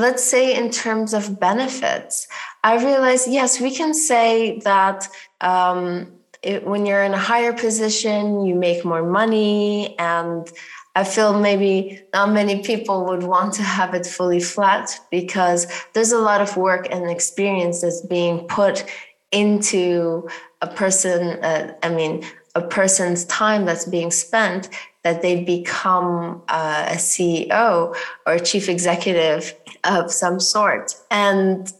let's 0.00 0.24
say 0.24 0.54
in 0.56 0.70
terms 0.70 1.14
of 1.14 1.38
benefits 1.38 2.26
i 2.64 2.76
realize 2.76 3.28
yes 3.28 3.60
we 3.60 3.70
can 3.74 3.92
say 3.94 4.58
that 4.60 5.08
um, 5.40 6.12
it, 6.42 6.66
when 6.66 6.86
you're 6.86 7.02
in 7.02 7.14
a 7.14 7.18
higher 7.18 7.52
position 7.52 8.44
you 8.46 8.54
make 8.54 8.84
more 8.84 9.02
money 9.02 9.98
and 9.98 10.50
I 10.96 11.04
feel 11.04 11.38
maybe 11.38 12.02
not 12.12 12.32
many 12.32 12.62
people 12.62 13.06
would 13.06 13.22
want 13.22 13.54
to 13.54 13.62
have 13.62 13.94
it 13.94 14.06
fully 14.06 14.40
flat 14.40 14.98
because 15.10 15.66
there's 15.92 16.10
a 16.10 16.18
lot 16.18 16.40
of 16.40 16.56
work 16.56 16.88
and 16.90 17.08
experience 17.08 17.82
that's 17.82 18.04
being 18.04 18.40
put 18.48 18.84
into 19.30 20.28
a 20.60 20.66
person, 20.66 21.42
uh, 21.44 21.74
I 21.82 21.88
mean, 21.90 22.24
a 22.54 22.60
person's 22.60 23.24
time 23.26 23.64
that's 23.64 23.84
being 23.84 24.10
spent 24.10 24.68
that 25.02 25.22
they 25.22 25.44
become 25.44 26.42
uh, 26.48 26.86
a 26.90 26.96
CEO 26.96 27.96
or 28.26 28.32
a 28.32 28.40
chief 28.40 28.68
executive 28.68 29.54
of 29.84 30.12
some 30.12 30.38
sort. 30.40 30.94
And 31.10 31.72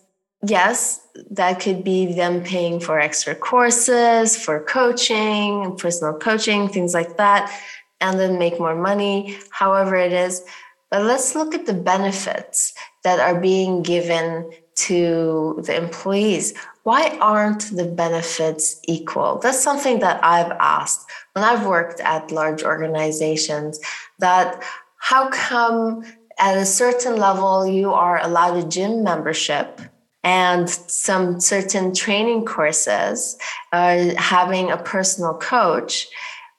yes, 0.47 1.07
that 1.31 1.61
could 1.61 1.85
be 1.85 2.15
them 2.15 2.43
paying 2.43 2.81
for 2.81 2.99
extra 2.99 3.35
courses, 3.35 4.43
for 4.43 4.65
coaching, 4.65 5.77
personal 5.77 6.19
coaching, 6.19 6.69
things 6.69 6.95
like 6.95 7.17
that 7.19 7.53
and 8.01 8.19
then 8.19 8.39
make 8.39 8.59
more 8.59 8.75
money, 8.75 9.39
however 9.51 9.97
it 9.97 10.13
is. 10.13 10.43
But 10.91 11.05
let's 11.05 11.35
look 11.35 11.55
at 11.55 11.67
the 11.67 11.75
benefits 11.75 12.75
that 13.05 13.21
are 13.21 13.39
being 13.39 13.83
given 13.83 14.51
to 14.77 15.63
the 15.65 15.77
employees. 15.77 16.55
Why 16.83 17.19
aren't 17.21 17.77
the 17.77 17.85
benefits 17.85 18.81
equal? 18.89 19.39
That's 19.39 19.63
something 19.63 19.99
that 20.01 20.25
I've 20.25 20.53
asked 20.59 21.07
when 21.33 21.45
I've 21.45 21.67
worked 21.67 22.01
at 22.01 22.33
large 22.33 22.63
organizations 22.63 23.79
that 24.19 24.63
how 24.99 25.29
come 25.29 26.05
at 26.39 26.57
a 26.57 26.65
certain 26.65 27.17
level 27.17 27.67
you 27.67 27.93
are 27.93 28.19
allowed 28.23 28.57
a 28.57 28.67
gym 28.67 29.05
membership 29.05 29.81
and 30.25 30.69
some 30.69 31.41
certain 31.41 31.95
training 31.95 32.45
courses, 32.45 33.37
uh, 33.73 34.15
having 34.17 34.71
a 34.71 34.77
personal 34.77 35.35
coach, 35.35 36.09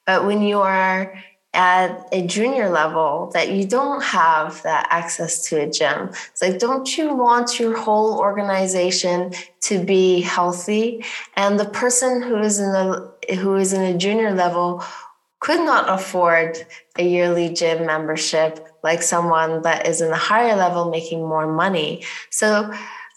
but 0.06 0.24
when 0.24 0.42
you 0.42 0.60
are 0.60 1.14
at 1.54 2.08
a 2.12 2.26
junior 2.26 2.70
level 2.70 3.30
that 3.34 3.50
you 3.50 3.66
don't 3.66 4.02
have 4.02 4.62
that 4.62 4.86
access 4.90 5.44
to 5.48 5.60
a 5.60 5.70
gym. 5.70 6.08
It's 6.30 6.40
like, 6.40 6.58
don't 6.58 6.96
you 6.96 7.14
want 7.14 7.60
your 7.60 7.76
whole 7.76 8.18
organization 8.18 9.32
to 9.62 9.84
be 9.84 10.22
healthy? 10.22 11.04
And 11.36 11.60
the 11.60 11.66
person 11.66 12.22
who 12.22 12.38
is 12.38 12.58
in 12.58 12.72
the 12.72 13.12
who 13.36 13.56
is 13.56 13.72
in 13.72 13.82
a 13.82 13.98
junior 13.98 14.32
level 14.32 14.82
could 15.40 15.60
not 15.60 15.88
afford 15.88 16.56
a 16.98 17.06
yearly 17.06 17.52
gym 17.52 17.84
membership 17.84 18.68
like 18.82 19.02
someone 19.02 19.62
that 19.62 19.86
is 19.86 20.00
in 20.00 20.10
a 20.12 20.16
higher 20.16 20.56
level 20.56 20.90
making 20.90 21.20
more 21.20 21.52
money. 21.52 22.04
So 22.30 22.72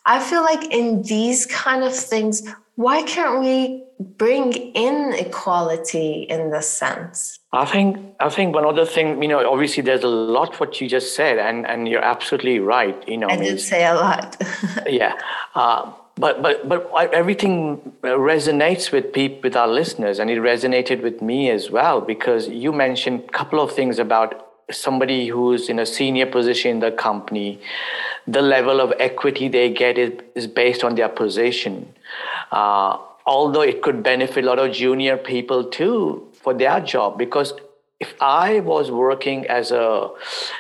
I 0.05 0.19
feel 0.19 0.41
like 0.41 0.71
in 0.71 1.03
these 1.03 1.45
kind 1.45 1.83
of 1.83 1.95
things, 1.95 2.43
why 2.75 3.03
can't 3.03 3.39
we 3.39 3.83
bring 3.99 4.53
in 4.53 5.13
equality 5.13 6.23
in 6.23 6.51
this 6.51 6.67
sense? 6.67 7.39
I 7.55 7.65
think 7.65 7.97
I 8.19 8.29
think 8.29 8.53
one 8.53 8.65
other 8.65 8.85
thing, 8.85 9.21
you 9.21 9.29
know, 9.29 9.49
obviously 9.49 9.81
there's 9.81 10.03
a 10.03 10.07
lot 10.07 10.59
what 10.59 10.81
you 10.81 10.89
just 10.89 11.15
said, 11.15 11.37
and 11.37 11.65
and 11.65 11.87
you're 11.87 12.03
absolutely 12.03 12.59
right. 12.59 12.97
You 13.07 13.17
know, 13.17 13.27
I 13.29 13.37
did 13.37 13.59
say 13.61 13.85
a 13.85 13.93
lot. 13.93 14.35
yeah, 14.87 15.17
uh, 15.55 15.91
but 16.15 16.41
but 16.41 16.67
but 16.67 16.91
everything 17.13 17.93
resonates 18.03 18.91
with 18.91 19.13
people, 19.13 19.39
with 19.43 19.55
our 19.55 19.67
listeners, 19.67 20.19
and 20.19 20.29
it 20.29 20.39
resonated 20.39 21.01
with 21.01 21.21
me 21.21 21.49
as 21.49 21.71
well 21.71 22.01
because 22.01 22.49
you 22.49 22.73
mentioned 22.73 23.23
a 23.27 23.31
couple 23.31 23.61
of 23.61 23.71
things 23.71 23.99
about 23.99 24.45
somebody 24.71 25.27
who's 25.27 25.69
in 25.69 25.79
a 25.79 25.85
senior 25.85 26.25
position 26.25 26.71
in 26.71 26.79
the 26.79 26.91
company, 26.91 27.59
the 28.27 28.41
level 28.41 28.81
of 28.81 28.91
equity 28.99 29.47
they 29.47 29.69
get 29.69 29.97
is, 29.97 30.11
is 30.33 30.47
based 30.47 30.83
on 30.83 30.95
their 30.95 31.09
position. 31.09 31.93
Uh, 32.51 32.97
although 33.25 33.61
it 33.61 33.81
could 33.81 34.01
benefit 34.01 34.43
a 34.43 34.47
lot 34.47 34.59
of 34.59 34.71
junior 34.71 35.17
people 35.17 35.63
too 35.63 36.27
for 36.45 36.53
their 36.53 36.79
job 36.79 37.17
because 37.17 37.53
if 37.99 38.13
I 38.21 38.59
was 38.59 38.91
working 38.91 39.47
as 39.47 39.71
a 39.71 40.09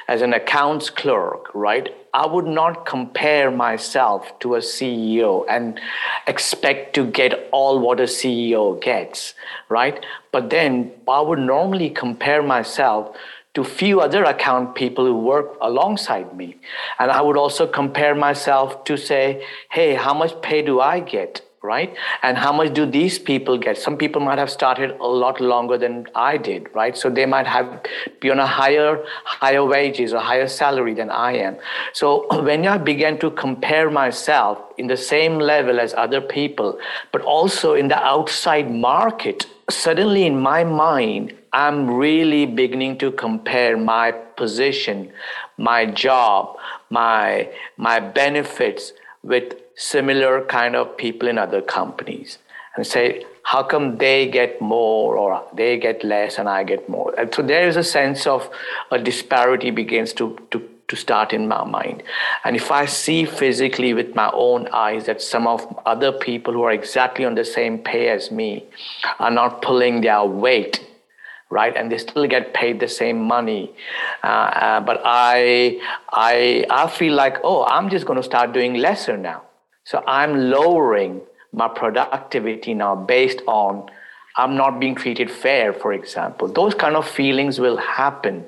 as 0.07 0.21
an 0.21 0.33
accounts 0.33 0.89
clerk, 0.89 1.53
right, 1.53 1.89
I 2.13 2.25
would 2.25 2.47
not 2.47 2.85
compare 2.85 3.51
myself 3.51 4.39
to 4.39 4.55
a 4.55 4.59
CEO 4.59 5.45
and 5.49 5.79
expect 6.27 6.95
to 6.95 7.05
get 7.05 7.49
all 7.51 7.79
what 7.79 7.99
a 7.99 8.09
CEO 8.19 8.81
gets, 8.81 9.33
right? 9.69 10.03
But 10.31 10.49
then 10.49 10.91
I 11.07 11.21
would 11.21 11.39
normally 11.39 11.89
compare 11.89 12.41
myself 12.41 13.15
to 13.53 13.63
few 13.63 14.01
other 14.01 14.23
account 14.23 14.75
people 14.75 15.05
who 15.05 15.17
work 15.17 15.57
alongside 15.61 16.35
me. 16.35 16.57
And 16.99 17.11
I 17.11 17.21
would 17.21 17.37
also 17.37 17.67
compare 17.67 18.15
myself 18.15 18.83
to 18.85 18.97
say, 18.97 19.45
hey, 19.71 19.95
how 19.95 20.13
much 20.13 20.41
pay 20.41 20.61
do 20.61 20.81
I 20.81 20.99
get? 20.99 21.41
Right? 21.65 21.95
And 22.21 22.37
how 22.37 22.53
much 22.53 22.73
do 22.73 22.85
these 22.85 23.17
people 23.17 23.57
get? 23.57 23.77
Some 23.77 23.97
people 23.97 24.21
might 24.21 24.37
have 24.37 24.51
started 24.51 24.91
a 24.99 25.07
lot 25.07 25.41
longer 25.41 25.77
than 25.77 26.07
I 26.13 26.37
did, 26.37 26.73
right? 26.75 26.95
So 26.95 27.09
they 27.09 27.25
might 27.25 27.47
have 27.47 27.83
be 28.19 28.29
on 28.29 28.39
a 28.39 28.45
higher, 28.45 29.03
higher 29.23 29.65
wages 29.65 30.13
or 30.13 30.19
higher 30.19 30.47
salary 30.47 30.93
than 30.93 31.09
I 31.09 31.37
am. 31.37 31.57
So 31.93 32.27
when 32.43 32.67
I 32.67 32.77
began 32.77 33.17
to 33.19 33.31
compare 33.31 33.89
myself 33.89 34.59
in 34.77 34.87
the 34.87 34.97
same 34.97 35.39
level 35.39 35.79
as 35.79 35.93
other 35.95 36.21
people, 36.21 36.79
but 37.11 37.21
also 37.21 37.73
in 37.73 37.87
the 37.87 37.97
outside 37.97 38.69
market, 38.71 39.47
suddenly 39.69 40.25
in 40.25 40.39
my 40.39 40.63
mind, 40.63 41.33
I'm 41.53 41.89
really 41.89 42.45
beginning 42.45 42.97
to 42.99 43.11
compare 43.11 43.77
my 43.77 44.11
position, 44.11 45.11
my 45.57 45.85
job, 45.85 46.57
my 46.89 47.49
my 47.77 47.99
benefits 47.99 48.91
with 49.23 49.53
similar 49.75 50.45
kind 50.45 50.75
of 50.75 50.97
people 50.97 51.27
in 51.27 51.37
other 51.37 51.61
companies. 51.61 52.37
and 52.75 52.85
say, 52.85 53.25
how 53.43 53.63
come 53.63 53.97
they 53.97 54.27
get 54.27 54.59
more 54.59 55.15
or 55.15 55.43
they 55.53 55.77
get 55.77 56.03
less 56.03 56.37
and 56.37 56.49
I 56.49 56.63
get 56.63 56.89
more? 56.89 57.13
And 57.17 57.33
so 57.33 57.41
there 57.41 57.67
is 57.67 57.77
a 57.77 57.83
sense 57.83 58.27
of 58.27 58.49
a 58.91 58.99
disparity 58.99 59.71
begins 59.71 60.13
to, 60.13 60.37
to, 60.51 60.67
to 60.87 60.95
start 60.95 61.31
in 61.31 61.47
my 61.47 61.63
mind. 61.63 62.03
And 62.43 62.55
if 62.55 62.71
I 62.71 62.85
see 62.85 63.25
physically 63.25 63.93
with 63.93 64.15
my 64.15 64.29
own 64.33 64.67
eyes 64.69 65.05
that 65.05 65.21
some 65.21 65.47
of 65.47 65.61
other 65.85 66.11
people 66.11 66.53
who 66.53 66.63
are 66.63 66.71
exactly 66.71 67.23
on 67.23 67.35
the 67.35 67.45
same 67.45 67.77
pay 67.77 68.09
as 68.09 68.31
me 68.31 68.65
are 69.19 69.31
not 69.31 69.61
pulling 69.61 70.01
their 70.01 70.25
weight, 70.25 70.85
right, 71.49 71.75
and 71.77 71.91
they 71.91 71.99
still 71.99 72.27
get 72.27 72.53
paid 72.53 72.79
the 72.79 72.87
same 72.87 73.21
money, 73.21 73.71
uh, 74.23 74.27
uh, 74.27 74.79
but 74.81 75.01
I, 75.05 75.79
I, 76.11 76.65
I 76.69 76.87
feel 76.89 77.13
like, 77.13 77.37
oh, 77.43 77.63
I'm 77.65 77.89
just 77.89 78.05
going 78.05 78.17
to 78.17 78.23
start 78.23 78.53
doing 78.53 78.73
lesser 78.73 79.17
now. 79.17 79.43
So 79.85 80.03
I'm 80.05 80.49
lowering 80.49 81.21
my 81.53 81.67
productivity 81.67 82.73
now 82.73 82.95
based 82.95 83.41
on 83.47 83.89
I'm 84.37 84.57
not 84.57 84.79
being 84.81 84.95
treated 84.95 85.31
fair, 85.31 85.71
for 85.71 85.93
example. 85.93 86.49
Those 86.49 86.73
kind 86.73 86.97
of 86.97 87.07
feelings 87.07 87.59
will 87.59 87.77
happen 87.77 88.45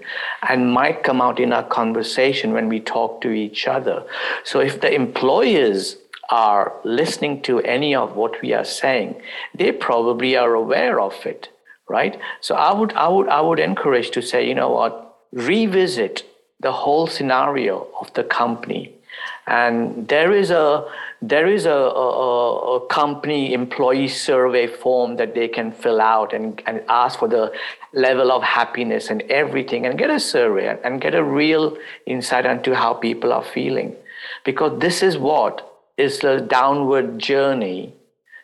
and 0.48 0.74
might 0.74 1.03
come 1.03 1.22
out 1.22 1.39
in 1.39 1.53
our 1.53 1.63
conversation 1.63 2.51
when 2.51 2.67
we 2.67 2.82
talk 2.82 3.22
to 3.22 3.32
each 3.32 3.67
other. 3.67 4.03
So 4.44 4.60
if 4.60 4.82
the 4.82 4.94
employers 4.94 5.96
are 6.29 6.74
listening 6.84 7.41
to 7.44 7.62
any 7.62 7.96
of 7.96 8.17
what 8.17 8.41
we 8.41 8.51
are 8.51 8.65
saying, 8.65 9.22
they 9.56 9.72
probably 9.72 10.36
are 10.36 10.53
aware 10.53 11.00
of 11.00 11.25
it, 11.25 11.48
right? 11.88 12.20
So 12.41 12.56
I 12.56 12.74
would 12.74 12.91
I 12.94 13.08
would 13.08 13.29
I 13.29 13.39
would 13.39 13.60
encourage 13.60 14.12
to 14.12 14.22
say, 14.22 14.46
you 14.46 14.56
know 14.56 14.72
what, 14.72 15.17
revisit 15.32 16.24
the 16.60 16.74
whole 16.74 17.08
scenario 17.08 17.88
of 18.01 18.13
the 18.13 18.25
company. 18.25 18.97
And 19.48 20.08
there 20.08 20.34
is 20.34 20.51
a 20.51 20.86
there 21.22 21.48
is 21.48 21.66
a, 21.66 21.72
a, 21.72 22.75
a, 22.75 22.88
company 22.88 23.54
employee 23.54 24.08
survey 24.08 24.68
form 24.68 25.16
that 25.16 25.34
they 25.34 25.48
can 25.48 25.72
fill 25.72 26.00
out 26.00 26.32
and, 26.32 26.62
and 26.68 26.84
ask 26.89 27.18
for 27.18 27.27
the 27.27 27.51
level 27.92 28.32
of 28.32 28.44
happiness 28.44 29.10
and 29.10 29.24
everything 29.24 29.88
and 29.88 29.98
get 29.98 30.12
a 30.12 30.20
survey 30.20 30.77
and 30.84 31.01
get 31.01 31.16
a 31.16 31.24
real 31.24 31.75
insight 32.06 32.46
into 32.46 32.75
how 32.75 32.94
people 32.94 33.34
are 33.34 33.44
feeling. 33.44 33.96
Because 34.46 34.80
this 34.80 35.01
is 35.01 35.18
what 35.18 35.68
is 35.98 36.20
the 36.20 36.38
downward 36.39 37.18
journey 37.18 37.96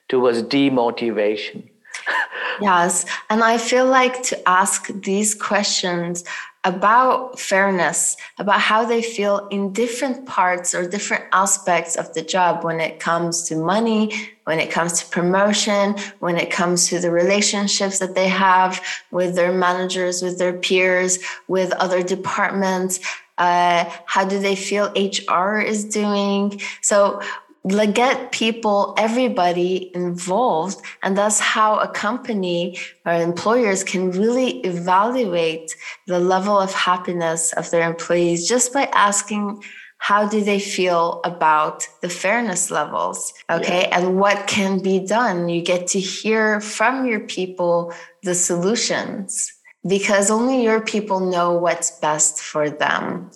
towards 0.10 0.42
demotivation. 0.42 1.70
yes. 2.62 3.06
And 3.30 3.44
I 3.44 3.58
feel 3.58 3.86
like 3.86 4.24
to 4.24 4.50
ask 4.50 4.88
these 4.88 5.36
questions 5.36 6.24
about 6.64 7.38
fairness, 7.38 8.16
about 8.38 8.60
how 8.60 8.86
they 8.86 9.02
feel 9.02 9.48
in 9.50 9.74
different 9.74 10.26
parts 10.26 10.74
or 10.74 10.88
different 10.88 11.26
aspects 11.34 11.96
of 11.96 12.14
the 12.14 12.22
job 12.22 12.64
when 12.64 12.80
it 12.80 13.00
comes 13.00 13.44
to 13.50 13.56
money, 13.56 14.30
when 14.46 14.60
it 14.60 14.72
comes 14.72 15.02
to 15.02 15.10
promotion, 15.10 15.96
when 16.20 16.38
it 16.38 16.50
comes 16.52 16.88
to 16.88 17.00
the 17.00 17.12
relationships 17.12 18.00
that 18.00 18.16
they 18.16 18.30
have 18.30 18.82
with 19.12 19.36
their 19.36 19.52
managers, 19.52 20.22
with 20.22 20.38
their 20.38 20.54
peers, 20.54 21.20
with 21.48 21.72
other 21.74 22.02
departments. 22.02 23.00
Uh, 23.38 23.90
how 24.06 24.24
do 24.24 24.40
they 24.40 24.56
feel 24.56 24.94
HR 24.96 25.58
is 25.60 25.84
doing? 25.84 26.62
So 26.82 27.22
like 27.64 27.96
get 27.96 28.32
people 28.32 28.94
everybody 28.98 29.92
involved. 29.96 30.82
And 31.02 31.18
that's 31.18 31.40
how 31.40 31.80
a 31.80 31.88
company 31.88 32.78
or 33.06 33.14
employers 33.14 33.84
can 33.84 34.12
really 34.12 34.60
evaluate 34.62 35.76
the 36.08 36.20
level 36.20 36.60
of 36.60 36.74
happiness 36.74 37.54
of 37.54 37.72
their 37.72 37.88
employees 37.88 38.48
just 38.48 38.74
by 38.74 38.90
asking 38.94 39.64
how 39.98 40.28
do 40.28 40.44
they 40.44 40.60
feel 40.60 41.22
about 41.24 41.88
the 42.02 42.10
fairness 42.10 42.70
levels? 42.70 43.34
Okay 43.50 43.88
yeah. 43.88 43.98
and 43.98 44.20
what 44.20 44.48
can 44.48 44.84
be 44.84 45.00
done? 45.00 45.48
You 45.48 45.62
get 45.62 45.88
to 45.88 46.00
hear 46.00 46.60
from 46.60 47.06
your 47.06 47.22
people 47.22 47.94
the 48.24 48.36
solutions 48.36 49.54
because 49.88 50.30
only 50.30 50.62
your 50.62 50.82
people 50.82 51.22
know 51.22 51.54
what's 51.54 51.92
best 52.00 52.42
for 52.42 52.70
them. 52.70 53.32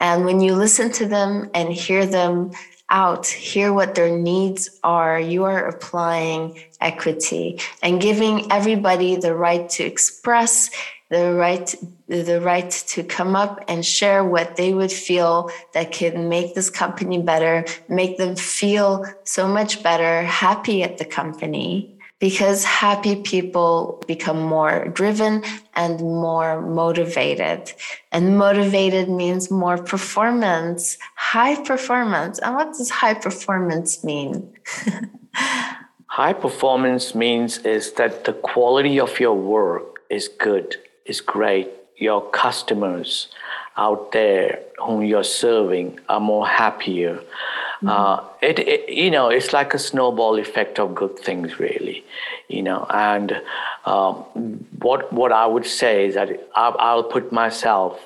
And 0.00 0.24
when 0.24 0.40
you 0.40 0.56
listen 0.56 0.90
to 0.92 1.06
them 1.06 1.48
and 1.54 1.72
hear 1.72 2.04
them 2.04 2.50
out, 2.94 3.26
hear 3.26 3.72
what 3.72 3.96
their 3.96 4.16
needs 4.16 4.70
are. 4.84 5.18
You 5.18 5.44
are 5.44 5.66
applying 5.66 6.62
equity 6.80 7.60
and 7.82 8.00
giving 8.00 8.50
everybody 8.52 9.16
the 9.16 9.34
right 9.34 9.68
to 9.70 9.82
express, 9.82 10.70
the 11.10 11.34
right 11.34 11.74
the 12.06 12.40
right 12.40 12.70
to 12.70 13.02
come 13.02 13.34
up 13.34 13.64
and 13.66 13.84
share 13.84 14.24
what 14.24 14.56
they 14.56 14.74
would 14.74 14.92
feel 14.92 15.50
that 15.72 15.90
can 15.90 16.28
make 16.28 16.54
this 16.54 16.70
company 16.70 17.20
better, 17.20 17.64
make 17.88 18.18
them 18.18 18.36
feel 18.36 19.04
so 19.24 19.48
much 19.48 19.82
better, 19.82 20.22
happy 20.22 20.82
at 20.82 20.98
the 20.98 21.04
company 21.04 21.93
because 22.20 22.64
happy 22.64 23.16
people 23.16 24.02
become 24.06 24.40
more 24.40 24.88
driven 24.88 25.42
and 25.74 26.00
more 26.00 26.62
motivated. 26.62 27.72
And 28.12 28.38
motivated 28.38 29.08
means 29.08 29.50
more 29.50 29.78
performance, 29.78 30.96
high 31.16 31.62
performance. 31.62 32.38
And 32.38 32.54
what 32.54 32.68
does 32.68 32.90
high 32.90 33.14
performance 33.14 34.04
mean? 34.04 34.52
high 36.06 36.32
performance 36.32 37.14
means 37.14 37.58
is 37.58 37.92
that 37.94 38.24
the 38.24 38.32
quality 38.32 39.00
of 39.00 39.18
your 39.18 39.34
work 39.34 40.00
is 40.10 40.28
good, 40.28 40.76
is 41.06 41.20
great. 41.20 41.68
Your 41.96 42.28
customers 42.30 43.28
out 43.76 44.12
there 44.12 44.60
whom 44.78 45.02
you're 45.02 45.24
serving 45.24 46.00
are 46.08 46.20
more 46.20 46.46
happier. 46.46 47.20
Uh, 47.88 48.24
it, 48.40 48.58
it, 48.58 48.88
you 48.88 49.10
know, 49.10 49.28
it's 49.28 49.52
like 49.52 49.74
a 49.74 49.78
snowball 49.78 50.38
effect 50.38 50.78
of 50.78 50.94
good 50.94 51.18
things, 51.18 51.58
really. 51.58 52.04
You 52.48 52.62
know, 52.62 52.86
and 52.90 53.40
um, 53.84 54.14
what 54.78 55.12
what 55.12 55.32
I 55.32 55.46
would 55.46 55.66
say 55.66 56.06
is 56.06 56.14
that 56.14 56.48
I'll, 56.54 56.76
I'll 56.78 57.04
put 57.04 57.32
myself 57.32 58.00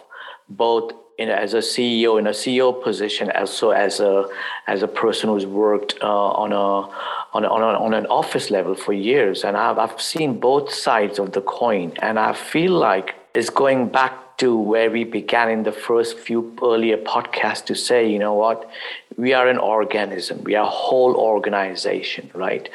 both 0.49 0.93
in, 1.19 1.29
as 1.29 1.53
a 1.53 1.59
CEO 1.59 2.19
in 2.19 2.27
a 2.27 2.31
CEO 2.31 2.83
position, 2.83 3.31
also 3.33 3.71
as 3.71 4.01
a 4.01 4.29
as 4.67 4.83
a 4.83 4.89
person 4.89 5.29
who's 5.29 5.47
worked 5.47 5.97
uh, 6.01 6.07
on 6.07 6.53
a 6.53 6.89
on, 7.35 7.45
on, 7.45 7.63
on 7.63 7.95
an 7.95 8.07
office 8.07 8.51
level 8.51 8.75
for 8.75 8.93
years, 8.93 9.45
and 9.45 9.57
I've 9.57 9.79
I've 9.79 10.01
seen 10.01 10.39
both 10.39 10.73
sides 10.73 11.19
of 11.19 11.33
the 11.33 11.41
coin, 11.41 11.93
and 12.01 12.19
I 12.19 12.33
feel 12.33 12.73
like 12.73 13.15
it's 13.35 13.51
going 13.51 13.89
back 13.89 14.39
to 14.39 14.57
where 14.57 14.91
we 14.91 15.03
began 15.03 15.51
in 15.51 15.65
the 15.65 15.73
first 15.73 16.17
few 16.17 16.57
earlier 16.63 16.97
podcasts 16.97 17.65
to 17.67 17.75
say, 17.75 18.09
you 18.09 18.19
know 18.19 18.35
what, 18.35 18.71
we 19.19 19.35
are 19.35 19.49
an 19.49 19.59
organism, 19.59 20.45
we 20.45 20.55
are 20.55 20.65
a 20.65 20.71
whole 20.71 21.17
organization, 21.17 22.31
right? 22.35 22.69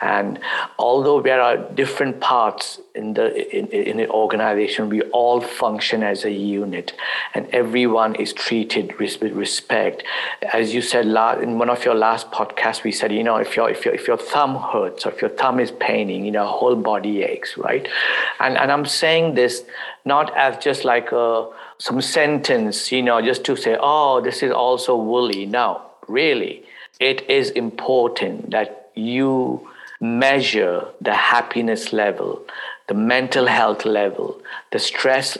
And 0.00 0.38
although 0.78 1.20
there 1.20 1.40
are 1.40 1.56
different 1.56 2.20
parts 2.20 2.80
in 2.94 3.14
the 3.14 3.26
in, 3.56 3.66
in 3.66 3.98
an 3.98 4.08
organization, 4.08 4.88
we 4.88 5.02
all 5.02 5.40
function 5.40 6.04
as 6.04 6.24
a 6.24 6.30
unit, 6.30 6.92
and 7.34 7.48
everyone 7.52 8.14
is 8.14 8.32
treated 8.32 8.96
with 9.00 9.20
respect. 9.22 10.04
As 10.52 10.72
you 10.72 10.82
said 10.82 11.06
in 11.42 11.58
one 11.58 11.68
of 11.68 11.84
your 11.84 11.96
last 11.96 12.30
podcasts, 12.30 12.84
we 12.84 12.92
said, 12.92 13.12
you 13.12 13.24
know, 13.24 13.36
if 13.36 13.56
your 13.56 13.68
if 13.68 13.84
your 13.84 13.92
if 13.92 14.06
your 14.06 14.18
thumb 14.18 14.54
hurts 14.54 15.04
or 15.04 15.10
if 15.10 15.20
your 15.20 15.30
thumb 15.30 15.58
is 15.58 15.72
paining, 15.72 16.24
you 16.24 16.30
know, 16.30 16.46
whole 16.46 16.76
body 16.76 17.22
aches, 17.24 17.58
right? 17.58 17.88
And 18.38 18.56
and 18.56 18.70
I'm 18.70 18.86
saying 18.86 19.34
this 19.34 19.64
not 20.04 20.34
as 20.36 20.56
just 20.62 20.84
like 20.84 21.10
a, 21.10 21.48
some 21.78 22.00
sentence, 22.00 22.92
you 22.92 23.02
know, 23.02 23.20
just 23.20 23.44
to 23.44 23.56
say, 23.56 23.76
oh, 23.78 24.20
this 24.20 24.42
is 24.42 24.52
also 24.52 24.96
woolly. 24.96 25.44
No, 25.44 25.87
really, 26.08 26.64
it 27.00 27.28
is 27.28 27.50
important 27.50 28.50
that 28.50 28.90
you 28.94 29.68
measure 30.00 30.86
the 31.00 31.14
happiness 31.14 31.92
level, 31.92 32.44
the 32.86 32.94
mental 32.94 33.46
health 33.46 33.84
level, 33.84 34.40
the 34.72 34.78
stress 34.78 35.36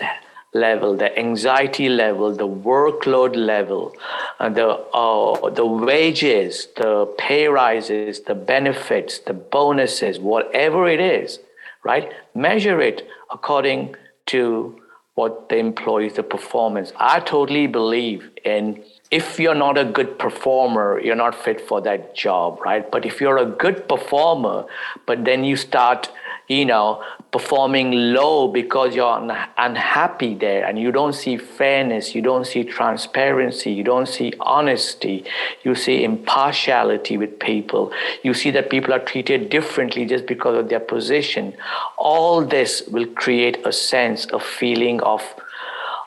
level, 0.55 0.97
the 0.97 1.17
anxiety 1.19 1.89
level, 1.89 2.33
the 2.35 2.49
workload 2.49 3.37
level, 3.37 3.95
the 4.41 4.69
uh, 4.95 5.51
the 5.51 5.67
wages, 5.67 6.69
the 6.77 7.07
pay 7.19 7.49
rises, 7.49 8.21
the 8.21 8.35
benefits, 8.35 9.19
the 9.21 9.35
bonuses, 9.35 10.19
whatever 10.19 10.89
it 10.89 11.01
is, 11.01 11.39
right? 11.85 12.13
Measure 12.35 12.81
it 12.81 13.07
according 13.31 13.95
to 14.27 14.81
what 15.15 15.49
the 15.49 15.57
employees, 15.57 16.15
the 16.15 16.23
performance. 16.23 16.93
I 16.97 17.21
totally 17.21 17.67
believe 17.67 18.31
in 18.45 18.85
if 19.11 19.39
you're 19.41 19.55
not 19.55 19.79
a 19.79 19.85
good 19.85 20.19
performer, 20.19 21.01
you're 21.01 21.17
not 21.17 21.35
fit 21.35 21.61
for 21.61 21.81
that 21.81 22.15
job, 22.15 22.61
right? 22.61 22.91
But 22.91 23.07
if 23.07 23.21
you're 23.21 23.39
a 23.39 23.47
good 23.47 23.89
performer, 23.89 24.67
but 25.07 25.25
then 25.25 25.45
you 25.45 25.57
start 25.57 26.11
you 26.49 26.65
know, 26.65 27.05
performing 27.31 27.93
low 28.15 28.49
because 28.49 28.95
you're 28.95 29.13
un- 29.13 29.37
unhappy 29.59 30.35
there 30.35 30.65
and 30.65 30.79
you 30.79 30.91
don't 30.91 31.13
see 31.13 31.37
fairness, 31.37 32.15
you 32.15 32.23
don't 32.23 32.47
see 32.47 32.65
transparency, 32.65 33.71
you 33.71 33.85
don't 33.85 34.09
see 34.09 34.33
honesty, 34.41 35.25
you 35.63 35.75
see 35.75 36.03
impartiality 36.03 37.19
with 37.19 37.39
people, 37.39 37.93
you 38.23 38.33
see 38.33 38.51
that 38.51 38.71
people 38.71 38.95
are 38.95 38.99
treated 38.99 39.51
differently 39.51 40.07
just 40.07 40.27
because 40.27 40.57
of 40.57 40.71
their 40.71 40.81
position. 40.81 41.55
All 41.99 42.43
this 42.43 42.83
will 42.89 43.07
create 43.07 43.59
a 43.67 43.73
sense 43.73 44.25
of 44.27 44.43
feeling 44.43 45.03
of, 45.03 45.23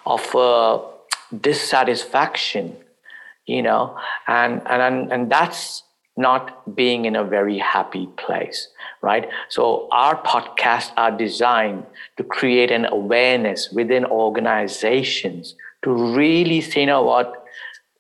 of 0.08 0.36
uh, 0.36 0.80
dissatisfaction, 1.40 2.76
you 3.45 3.62
know, 3.62 3.97
and, 4.27 4.62
and, 4.67 5.12
and 5.12 5.32
that's 5.32 5.84
not 6.17 6.75
being 6.75 7.06
in 7.06 7.15
a 7.15 7.23
very 7.23 7.58
happy 7.58 8.08
place, 8.17 8.67
right? 9.01 9.30
So 9.49 9.88
our 9.91 10.21
podcasts 10.21 10.91
are 10.97 11.12
designed 11.12 11.86
to 12.17 12.23
create 12.23 12.71
an 12.71 12.86
awareness 12.86 13.71
within 13.71 14.06
organizations 14.06 15.56
to 15.84 15.91
really 15.91 16.62
say, 16.62 16.82
you 16.82 16.88
know 16.88 17.04
what, 17.04 17.43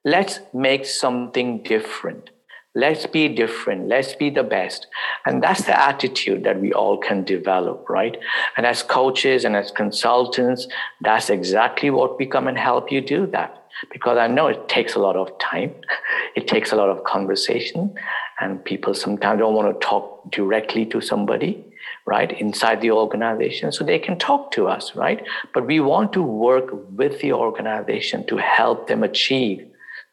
let's 0.03 0.39
make 0.53 0.85
something 0.85 1.63
different. 1.63 2.29
Let's 2.73 3.05
be 3.05 3.27
different. 3.27 3.89
Let's 3.89 4.13
be 4.15 4.29
the 4.29 4.43
best. 4.43 4.87
And 5.25 5.43
that's 5.43 5.65
the 5.65 5.77
attitude 5.77 6.45
that 6.45 6.61
we 6.61 6.71
all 6.71 6.97
can 6.97 7.25
develop, 7.25 7.89
right? 7.89 8.17
And 8.55 8.65
as 8.65 8.81
coaches 8.81 9.43
and 9.43 9.57
as 9.57 9.71
consultants, 9.71 10.67
that's 11.01 11.29
exactly 11.29 11.89
what 11.89 12.17
we 12.17 12.25
come 12.25 12.47
and 12.47 12.57
help 12.57 12.91
you 12.91 13.01
do 13.01 13.27
that 13.27 13.60
because 13.91 14.17
I 14.17 14.27
know 14.27 14.47
it 14.47 14.67
takes 14.67 14.95
a 14.95 14.99
lot 14.99 15.15
of 15.15 15.37
time, 15.39 15.73
it 16.35 16.47
takes 16.47 16.71
a 16.71 16.75
lot 16.75 16.89
of 16.89 17.03
conversation, 17.03 17.93
and 18.39 18.63
people 18.63 18.93
sometimes 18.93 19.39
don't 19.39 19.55
want 19.55 19.73
to 19.73 19.85
talk 19.85 20.31
directly 20.31 20.85
to 20.87 21.01
somebody, 21.01 21.63
right, 22.05 22.39
inside 22.39 22.81
the 22.81 22.91
organization, 22.91 23.71
so 23.71 23.83
they 23.83 23.99
can 23.99 24.17
talk 24.17 24.51
to 24.51 24.67
us, 24.67 24.95
right? 24.95 25.23
But 25.53 25.65
we 25.65 25.79
want 25.79 26.13
to 26.13 26.21
work 26.21 26.69
with 26.91 27.21
the 27.21 27.33
organization 27.33 28.25
to 28.27 28.37
help 28.37 28.87
them 28.87 29.03
achieve 29.03 29.65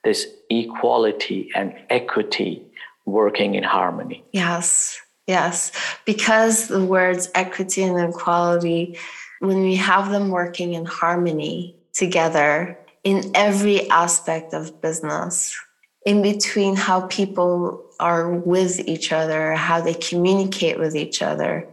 this 0.05 0.27
equality 0.51 1.51
and 1.55 1.75
equity 1.91 2.65
working 3.05 3.55
in 3.55 3.65
harmony. 3.65 4.25
Yes, 4.33 5.01
yes, 5.27 5.73
because 6.05 6.69
the 6.69 6.85
words 6.85 7.31
equity 7.35 7.83
and 7.83 7.99
equality, 8.15 8.99
when 9.41 9.63
we 9.63 9.77
have 9.77 10.11
them 10.11 10.31
working 10.31 10.75
in 10.75 10.85
harmony 10.85 11.77
together, 11.93 12.79
in 13.05 13.31
every 13.35 13.89
aspect 13.91 14.53
of 14.55 14.81
business, 14.81 15.59
in 16.05 16.23
between 16.23 16.77
how 16.77 17.03
people 17.09 17.85
are 18.01 18.31
with 18.31 18.81
each 18.81 19.13
other, 19.13 19.55
how 19.55 19.81
they 19.81 19.95
communicate 19.95 20.79
with 20.79 20.95
each 20.97 21.23
other, 21.23 21.69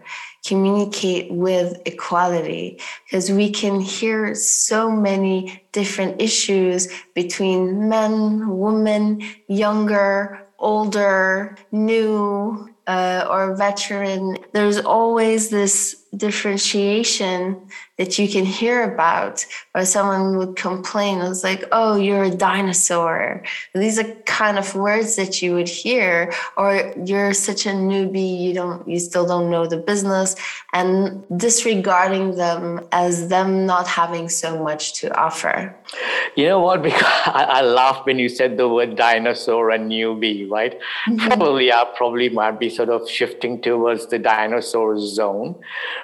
communicate 0.46 1.32
with 1.32 1.82
equality, 1.86 2.80
because 3.06 3.32
we 3.32 3.50
can 3.50 3.80
hear 3.80 4.36
so 4.36 4.90
many 4.90 5.64
different 5.72 6.22
issues 6.22 6.88
between 7.14 7.90
men, 7.90 8.58
women, 8.58 9.22
younger, 9.48 10.46
older, 10.60 11.58
new, 11.72 12.70
uh, 12.88 13.28
or 13.30 13.56
veteran. 13.56 14.38
There's 14.54 14.80
always 14.80 15.50
this 15.50 16.05
differentiation 16.16 17.58
that 17.98 18.20
you 18.20 18.28
can 18.28 18.44
hear 18.44 18.84
about 18.84 19.46
or 19.74 19.86
someone 19.86 20.38
would 20.38 20.56
complain. 20.56 21.20
It's 21.22 21.44
like 21.44 21.64
oh 21.72 21.96
you're 21.96 22.24
a 22.24 22.30
dinosaur. 22.30 23.44
These 23.74 24.00
are 24.00 24.12
kind 24.26 24.58
of 24.58 24.76
words 24.76 25.16
that 25.16 25.42
you 25.42 25.54
would 25.54 25.70
hear 25.70 26.34
or 26.58 26.94
you're 27.04 27.34
such 27.34 27.66
a 27.66 27.70
newbie 27.70 28.42
you 28.42 28.54
don't 28.54 28.88
you 28.88 29.00
still 29.00 29.26
don't 29.26 29.50
know 29.50 29.66
the 29.66 29.78
business 29.78 30.36
and 30.74 31.24
disregarding 31.38 32.36
them 32.36 32.86
as 32.92 33.30
them 33.30 33.66
not 33.66 33.88
having 33.88 34.28
so 34.30 34.62
much 34.62 34.94
to 35.00 35.16
offer. 35.18 35.76
You 36.36 36.46
know 36.46 36.60
what? 36.60 36.82
Because 36.86 37.04
i, 37.26 37.44
I 37.44 37.62
laughed 37.62 38.06
when 38.06 38.20
you 38.20 38.30
said 38.30 38.58
the 38.58 38.70
word 38.70 38.96
dinosaur 38.96 39.72
and 39.72 39.92
newbie 39.92 40.50
right? 40.50 40.78
Probably 41.18 41.72
i 41.72 41.84
probably 41.96 42.30
might 42.30 42.60
be 42.60 42.70
sort 42.70 42.90
of 42.90 43.10
shifting 43.10 43.62
towards 43.62 44.08
the 44.08 44.20
dinosaur 44.20 45.00
zone 45.00 45.56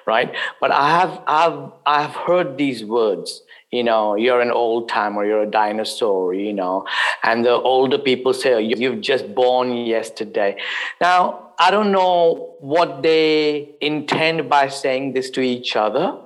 right 0.06 0.36
but 0.60 0.72
i 0.72 0.90
have 0.90 1.22
i've 1.28 1.72
I've 1.86 2.16
heard 2.16 2.58
these 2.58 2.86
words, 2.86 3.44
you 3.70 3.84
know, 3.84 4.16
you're 4.16 4.40
an 4.40 4.52
old 4.52 4.88
timer, 4.88 5.26
you're 5.26 5.44
a 5.44 5.52
dinosaur, 5.52 6.34
you 6.34 6.54
know, 6.54 6.86
and 7.24 7.44
the 7.44 7.52
older 7.52 7.98
people 7.98 8.34
say, 8.34 8.62
you've 8.62 9.02
just 9.02 9.36
born 9.36 9.76
yesterday. 9.76 10.58
Now, 11.02 11.52
I 11.60 11.70
don't 11.70 11.92
know 11.92 12.56
what 12.60 13.04
they 13.04 13.76
intend 13.82 14.50
by 14.50 14.70
saying 14.70 15.14
this 15.14 15.30
to 15.32 15.42
each 15.42 15.76
other 15.76 16.18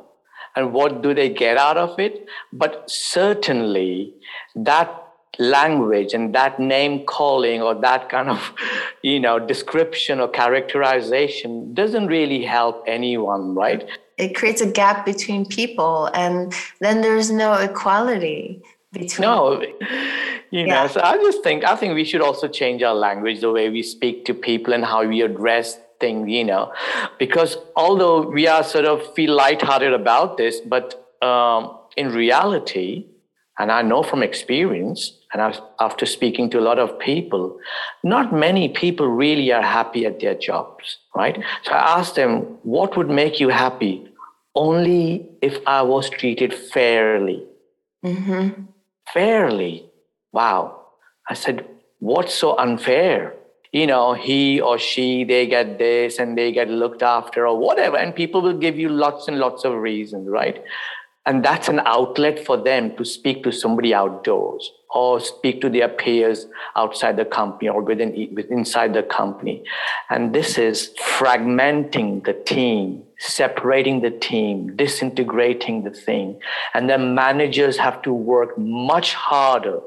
and 0.56 0.72
what 0.72 1.02
do 1.02 1.14
they 1.16 1.30
get 1.30 1.58
out 1.58 1.78
of 1.78 2.00
it, 2.00 2.28
but 2.54 2.84
certainly 2.88 4.14
that 4.56 5.05
language 5.40 6.14
and 6.14 6.34
that 6.36 6.60
name 6.60 7.06
calling 7.06 7.62
or 7.62 7.76
that 7.76 8.10
kind 8.10 8.30
of 8.30 8.54
you 9.02 9.20
know 9.20 9.40
description 9.40 10.20
or 10.20 10.28
characterization 10.28 11.74
doesn't 11.74 12.08
really 12.08 12.44
help 12.44 12.84
anyone 12.88 13.56
right? 13.56 13.88
It 14.18 14.34
creates 14.34 14.62
a 14.62 14.72
gap 14.72 15.06
between 15.06 15.46
people 15.46 16.10
and 16.14 16.54
then 16.80 17.02
there's 17.02 17.32
no 17.32 17.54
equality 17.54 18.62
between 18.96 19.28
no 19.28 19.62
you 20.52 20.66
know 20.66 20.88
so 20.88 21.02
i 21.02 21.16
just 21.18 21.44
think 21.44 21.64
i 21.66 21.76
think 21.76 21.94
we 21.94 22.06
should 22.06 22.22
also 22.22 22.48
change 22.48 22.82
our 22.82 22.96
language 22.96 23.42
the 23.42 23.52
way 23.52 23.70
we 23.70 23.84
speak 23.84 24.24
to 24.26 24.34
people 24.34 24.74
and 24.74 24.86
how 24.86 25.06
we 25.06 25.22
address 25.22 25.80
things 26.00 26.30
you 26.30 26.44
know 26.44 26.72
because 27.20 27.58
although 27.76 28.22
we 28.22 28.48
are 28.48 28.64
sort 28.64 28.86
of 28.86 29.14
feel 29.14 29.34
lighthearted 29.36 29.94
about 29.94 30.38
this 30.38 30.62
but 30.62 30.88
um, 31.22 31.78
in 31.98 32.10
reality 32.10 33.06
and 33.60 33.72
i 33.72 33.82
know 33.82 34.04
from 34.04 34.24
experience 34.24 35.14
and 35.34 35.60
after 35.80 36.06
speaking 36.06 36.50
to 36.50 36.60
a 36.60 36.68
lot 36.70 36.80
of 36.80 36.98
people 37.00 37.58
not 38.04 38.34
many 38.34 38.70
people 38.70 39.08
really 39.08 39.52
are 39.52 39.62
happy 39.62 40.06
at 40.06 40.20
their 40.20 40.36
jobs 40.36 40.98
right? 41.16 41.42
So 41.64 41.72
I 41.72 42.00
asked 42.00 42.16
them, 42.16 42.42
what 42.64 42.96
would 42.98 43.10
make 43.10 43.40
you 43.40 43.50
happy? 43.50 44.08
Only 44.54 45.28
if 45.42 45.58
I 45.66 45.82
was 45.82 46.10
treated 46.10 46.54
fairly. 46.54 47.44
Mm-hmm. 48.04 48.64
Fairly. 49.14 49.90
Wow. 50.32 50.82
I 51.30 51.34
said, 51.34 51.66
what's 52.00 52.34
so 52.34 52.58
unfair? 52.58 53.34
You 53.72 53.88
know, 53.88 54.14
he 54.14 54.62
or 54.62 54.78
she, 54.80 55.24
they 55.26 55.48
get 55.48 55.80
this 55.80 56.20
and 56.20 56.38
they 56.38 56.52
get 56.52 56.70
looked 56.70 57.02
after 57.02 57.48
or 57.48 57.58
whatever. 57.58 57.98
And 57.98 58.16
people 58.16 58.42
will 58.42 58.58
give 58.58 58.78
you 58.78 58.88
lots 58.88 59.28
and 59.28 59.38
lots 59.38 59.66
of 59.66 59.74
reasons, 59.74 60.30
right? 60.30 60.64
And 61.26 61.44
that's 61.44 61.68
an 61.68 61.82
outlet 61.86 62.46
for 62.46 62.56
them 62.56 62.96
to 62.98 63.06
speak 63.06 63.44
to 63.44 63.52
somebody 63.52 63.94
outdoors 63.94 64.72
or 64.94 65.20
speak 65.20 65.60
to 65.62 65.70
their 65.70 65.90
peers 65.90 66.46
outside 66.76 67.18
the 67.18 67.26
company 67.26 67.68
or 67.68 67.82
within, 67.82 68.14
inside 68.50 68.94
the 68.94 69.04
company. 69.04 69.64
And 70.10 70.34
this 70.34 70.58
is 70.58 70.92
fragmenting 71.02 72.24
the 72.26 72.34
team, 72.34 73.04
separating 73.18 74.02
the 74.02 74.12
team, 74.12 74.76
disintegrating 74.76 75.84
the 75.84 75.92
thing. 75.92 76.40
And 76.74 76.90
then 76.90 77.16
managers 77.16 77.78
have 77.78 78.02
to 78.04 78.14
work 78.14 78.58
much 78.58 79.16
harder 79.16 79.82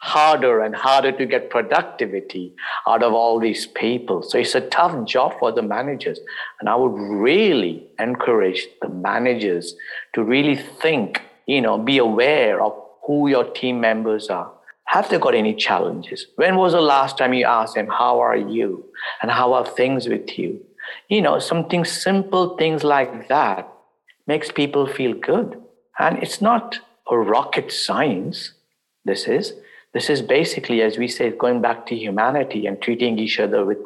harder 0.00 0.62
and 0.62 0.74
harder 0.74 1.12
to 1.12 1.26
get 1.26 1.50
productivity 1.50 2.54
out 2.86 3.02
of 3.02 3.12
all 3.12 3.38
these 3.38 3.66
people. 3.66 4.22
So 4.22 4.38
it's 4.38 4.54
a 4.54 4.62
tough 4.62 5.06
job 5.06 5.34
for 5.38 5.52
the 5.52 5.62
managers. 5.62 6.18
And 6.58 6.68
I 6.68 6.74
would 6.74 6.96
really 6.98 7.86
encourage 7.98 8.66
the 8.80 8.88
managers 8.88 9.74
to 10.14 10.24
really 10.24 10.56
think, 10.56 11.22
you 11.46 11.60
know, 11.60 11.76
be 11.76 11.98
aware 11.98 12.62
of 12.62 12.72
who 13.06 13.28
your 13.28 13.44
team 13.44 13.80
members 13.80 14.30
are. 14.30 14.50
Have 14.84 15.10
they 15.10 15.18
got 15.18 15.34
any 15.34 15.54
challenges? 15.54 16.26
When 16.36 16.56
was 16.56 16.72
the 16.72 16.80
last 16.80 17.18
time 17.18 17.34
you 17.34 17.44
asked 17.44 17.74
them, 17.74 17.86
How 17.86 18.20
are 18.20 18.36
you? 18.36 18.86
And 19.22 19.30
how 19.30 19.52
are 19.52 19.66
things 19.66 20.08
with 20.08 20.38
you? 20.38 20.64
You 21.08 21.20
know, 21.20 21.38
something 21.38 21.84
simple 21.84 22.56
things 22.56 22.82
like 22.82 23.28
that 23.28 23.70
makes 24.26 24.50
people 24.50 24.86
feel 24.86 25.12
good. 25.12 25.62
And 25.98 26.22
it's 26.22 26.40
not 26.40 26.80
a 27.08 27.18
rocket 27.18 27.70
science, 27.70 28.54
this 29.04 29.28
is. 29.28 29.52
This 29.92 30.08
is 30.08 30.22
basically, 30.22 30.82
as 30.82 30.98
we 30.98 31.08
say, 31.08 31.30
going 31.30 31.60
back 31.60 31.84
to 31.86 31.96
humanity 31.96 32.66
and 32.66 32.80
treating 32.80 33.18
each 33.18 33.40
other 33.40 33.64
with 33.64 33.78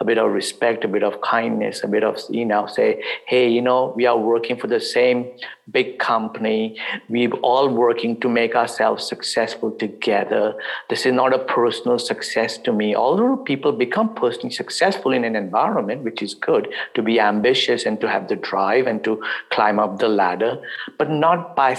a 0.00 0.06
bit 0.06 0.16
of 0.16 0.32
respect, 0.32 0.84
a 0.84 0.88
bit 0.88 1.02
of 1.02 1.20
kindness, 1.20 1.84
a 1.84 1.86
bit 1.86 2.02
of, 2.02 2.18
you 2.30 2.46
know, 2.46 2.66
say, 2.66 3.02
hey, 3.26 3.46
you 3.46 3.60
know, 3.60 3.92
we 3.94 4.06
are 4.06 4.16
working 4.16 4.56
for 4.56 4.68
the 4.68 4.80
same 4.80 5.30
big 5.70 5.98
company. 5.98 6.78
We're 7.10 7.34
all 7.42 7.68
working 7.68 8.18
to 8.20 8.28
make 8.30 8.54
ourselves 8.54 9.06
successful 9.06 9.70
together. 9.72 10.54
This 10.88 11.04
is 11.04 11.12
not 11.12 11.34
a 11.34 11.38
personal 11.38 11.98
success 11.98 12.56
to 12.56 12.72
me. 12.72 12.96
Although 12.96 13.36
people 13.36 13.72
become 13.72 14.14
personally 14.14 14.54
successful 14.54 15.12
in 15.12 15.24
an 15.24 15.36
environment, 15.36 16.04
which 16.04 16.22
is 16.22 16.32
good, 16.32 16.72
to 16.94 17.02
be 17.02 17.20
ambitious 17.20 17.84
and 17.84 18.00
to 18.00 18.08
have 18.08 18.28
the 18.28 18.36
drive 18.36 18.86
and 18.86 19.04
to 19.04 19.22
climb 19.50 19.78
up 19.78 19.98
the 19.98 20.08
ladder, 20.08 20.58
but 20.96 21.10
not 21.10 21.54
by 21.54 21.76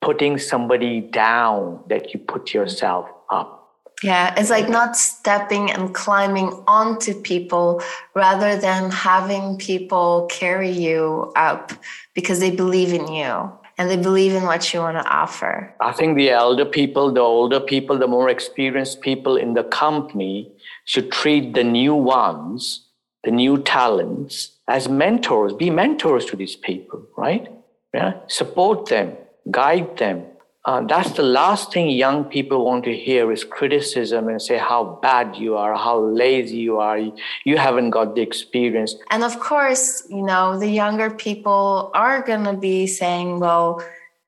putting 0.00 0.36
somebody 0.36 1.00
down 1.00 1.78
that 1.88 2.12
you 2.12 2.18
put 2.18 2.52
yourself 2.52 3.08
up. 3.30 3.60
Yeah, 4.02 4.34
it's 4.38 4.48
like 4.48 4.68
not 4.68 4.96
stepping 4.96 5.70
and 5.70 5.94
climbing 5.94 6.48
onto 6.66 7.12
people 7.20 7.82
rather 8.14 8.56
than 8.56 8.90
having 8.90 9.58
people 9.58 10.26
carry 10.30 10.70
you 10.70 11.32
up 11.36 11.72
because 12.14 12.40
they 12.40 12.50
believe 12.50 12.94
in 12.94 13.12
you 13.12 13.52
and 13.76 13.90
they 13.90 13.96
believe 13.96 14.34
in 14.34 14.44
what 14.44 14.72
you 14.72 14.80
want 14.80 14.96
to 14.96 15.06
offer. 15.06 15.74
I 15.80 15.92
think 15.92 16.16
the 16.16 16.30
elder 16.30 16.64
people, 16.64 17.12
the 17.12 17.20
older 17.20 17.60
people, 17.60 17.98
the 17.98 18.06
more 18.06 18.28
experienced 18.28 19.02
people 19.02 19.36
in 19.36 19.54
the 19.54 19.64
company 19.64 20.52
should 20.84 21.12
treat 21.12 21.54
the 21.54 21.64
new 21.64 21.94
ones, 21.94 22.88
the 23.24 23.30
new 23.30 23.58
talents, 23.58 24.58
as 24.66 24.88
mentors, 24.88 25.52
be 25.52 25.68
mentors 25.68 26.24
to 26.26 26.36
these 26.36 26.56
people, 26.56 27.06
right? 27.18 27.48
Yeah, 27.92 28.14
support 28.28 28.86
them, 28.86 29.16
guide 29.50 29.96
them, 29.98 30.26
uh, 30.66 30.82
that's 30.82 31.12
the 31.12 31.22
last 31.22 31.72
thing 31.72 31.88
young 31.88 32.24
people 32.24 32.66
want 32.66 32.84
to 32.84 32.94
hear 32.94 33.32
is 33.32 33.44
criticism 33.44 34.28
and 34.28 34.42
say 34.42 34.58
how 34.58 34.98
bad 35.00 35.34
you 35.36 35.56
are, 35.56 35.74
how 35.74 35.98
lazy 35.98 36.58
you 36.58 36.78
are, 36.78 36.98
you 36.98 37.56
haven't 37.56 37.90
got 37.90 38.14
the 38.14 38.20
experience. 38.20 38.94
And 39.10 39.24
of 39.24 39.40
course, 39.40 40.06
you 40.10 40.22
know, 40.22 40.58
the 40.58 40.68
younger 40.68 41.10
people 41.10 41.90
are 41.94 42.20
going 42.22 42.44
to 42.44 42.52
be 42.52 42.86
saying, 42.86 43.40
well, 43.40 43.82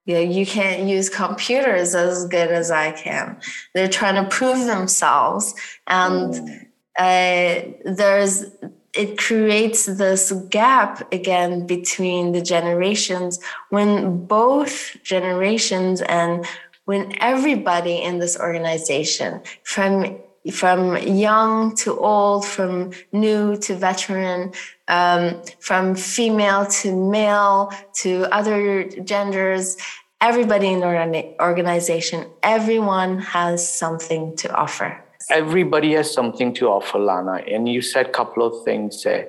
yeah, 0.06 0.20
you 0.20 0.46
can't 0.46 0.88
use 0.88 1.10
computers 1.10 1.94
as 1.94 2.26
good 2.26 2.50
as 2.50 2.70
I 2.70 2.92
can. 2.92 3.38
They're 3.74 3.88
trying 3.88 4.22
to 4.22 4.28
prove 4.28 4.66
themselves. 4.66 5.54
And 5.86 6.34
mm. 6.34 6.66
uh, 6.98 7.72
there's 7.84 8.46
it 8.94 9.16
creates 9.16 9.86
this 9.86 10.32
gap 10.50 11.12
again 11.12 11.66
between 11.66 12.32
the 12.32 12.42
generations 12.42 13.40
when 13.70 14.26
both 14.26 14.96
generations 15.02 16.02
and 16.02 16.46
when 16.84 17.14
everybody 17.20 18.02
in 18.02 18.18
this 18.18 18.38
organization 18.38 19.40
from 19.62 20.18
from 20.50 20.96
young 20.98 21.74
to 21.76 21.96
old 21.98 22.44
from 22.44 22.90
new 23.12 23.56
to 23.56 23.76
veteran 23.76 24.52
um, 24.88 25.40
from 25.60 25.94
female 25.94 26.66
to 26.66 26.94
male 27.10 27.72
to 27.94 28.24
other 28.34 28.84
genders 29.04 29.76
everybody 30.20 30.66
in 30.66 30.80
the 30.80 31.34
organization 31.40 32.26
everyone 32.42 33.20
has 33.20 33.66
something 33.78 34.34
to 34.36 34.52
offer 34.54 35.02
everybody 35.30 35.92
has 35.94 36.12
something 36.12 36.54
to 36.54 36.68
offer, 36.68 36.98
Lana. 36.98 37.42
And 37.50 37.68
you 37.68 37.82
said 37.82 38.06
a 38.06 38.10
couple 38.10 38.46
of 38.46 38.64
things 38.64 39.02
there. 39.02 39.28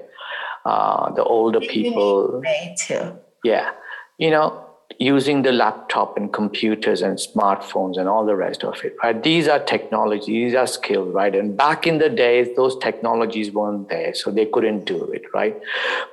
Uh, 0.65 1.11
the 1.11 1.23
older 1.23 1.59
people. 1.59 2.41
too. 2.79 3.17
Yeah. 3.43 3.71
You 4.17 4.31
know, 4.31 4.63
using 4.99 5.41
the 5.41 5.51
laptop 5.51 6.17
and 6.17 6.31
computers 6.31 7.01
and 7.01 7.17
smartphones 7.17 7.97
and 7.97 8.07
all 8.07 8.25
the 8.25 8.35
rest 8.35 8.63
of 8.63 8.83
it, 8.83 8.95
right? 9.03 9.21
These 9.23 9.47
are 9.47 9.59
technologies, 9.59 10.27
these 10.27 10.55
are 10.55 10.67
skills, 10.67 11.13
right? 11.13 11.35
And 11.35 11.57
back 11.57 11.87
in 11.87 11.97
the 11.97 12.09
days, 12.09 12.55
those 12.55 12.77
technologies 12.77 13.51
weren't 13.51 13.89
there, 13.89 14.13
so 14.13 14.31
they 14.31 14.45
couldn't 14.45 14.85
do 14.85 15.03
it, 15.11 15.23
right? 15.33 15.59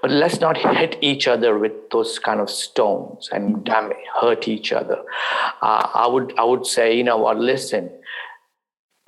But 0.03 0.11
let's 0.11 0.41
not 0.41 0.57
hit 0.57 0.97
each 1.01 1.29
other 1.29 1.59
with 1.59 1.91
those 1.91 2.19
kind 2.19 2.41
of 2.41 2.51
stones 2.51 3.29
and 3.33 3.65
damage, 3.65 3.97
hurt 4.21 4.49
each 4.49 4.73
other. 4.73 4.99
Uh, 5.63 5.89
I 5.95 6.07
would, 6.07 6.33
I 6.39 6.45
would 6.45 6.67
say, 6.67 6.97
you 6.97 7.05
know 7.05 7.19
what? 7.19 7.39
Listen, 7.39 7.91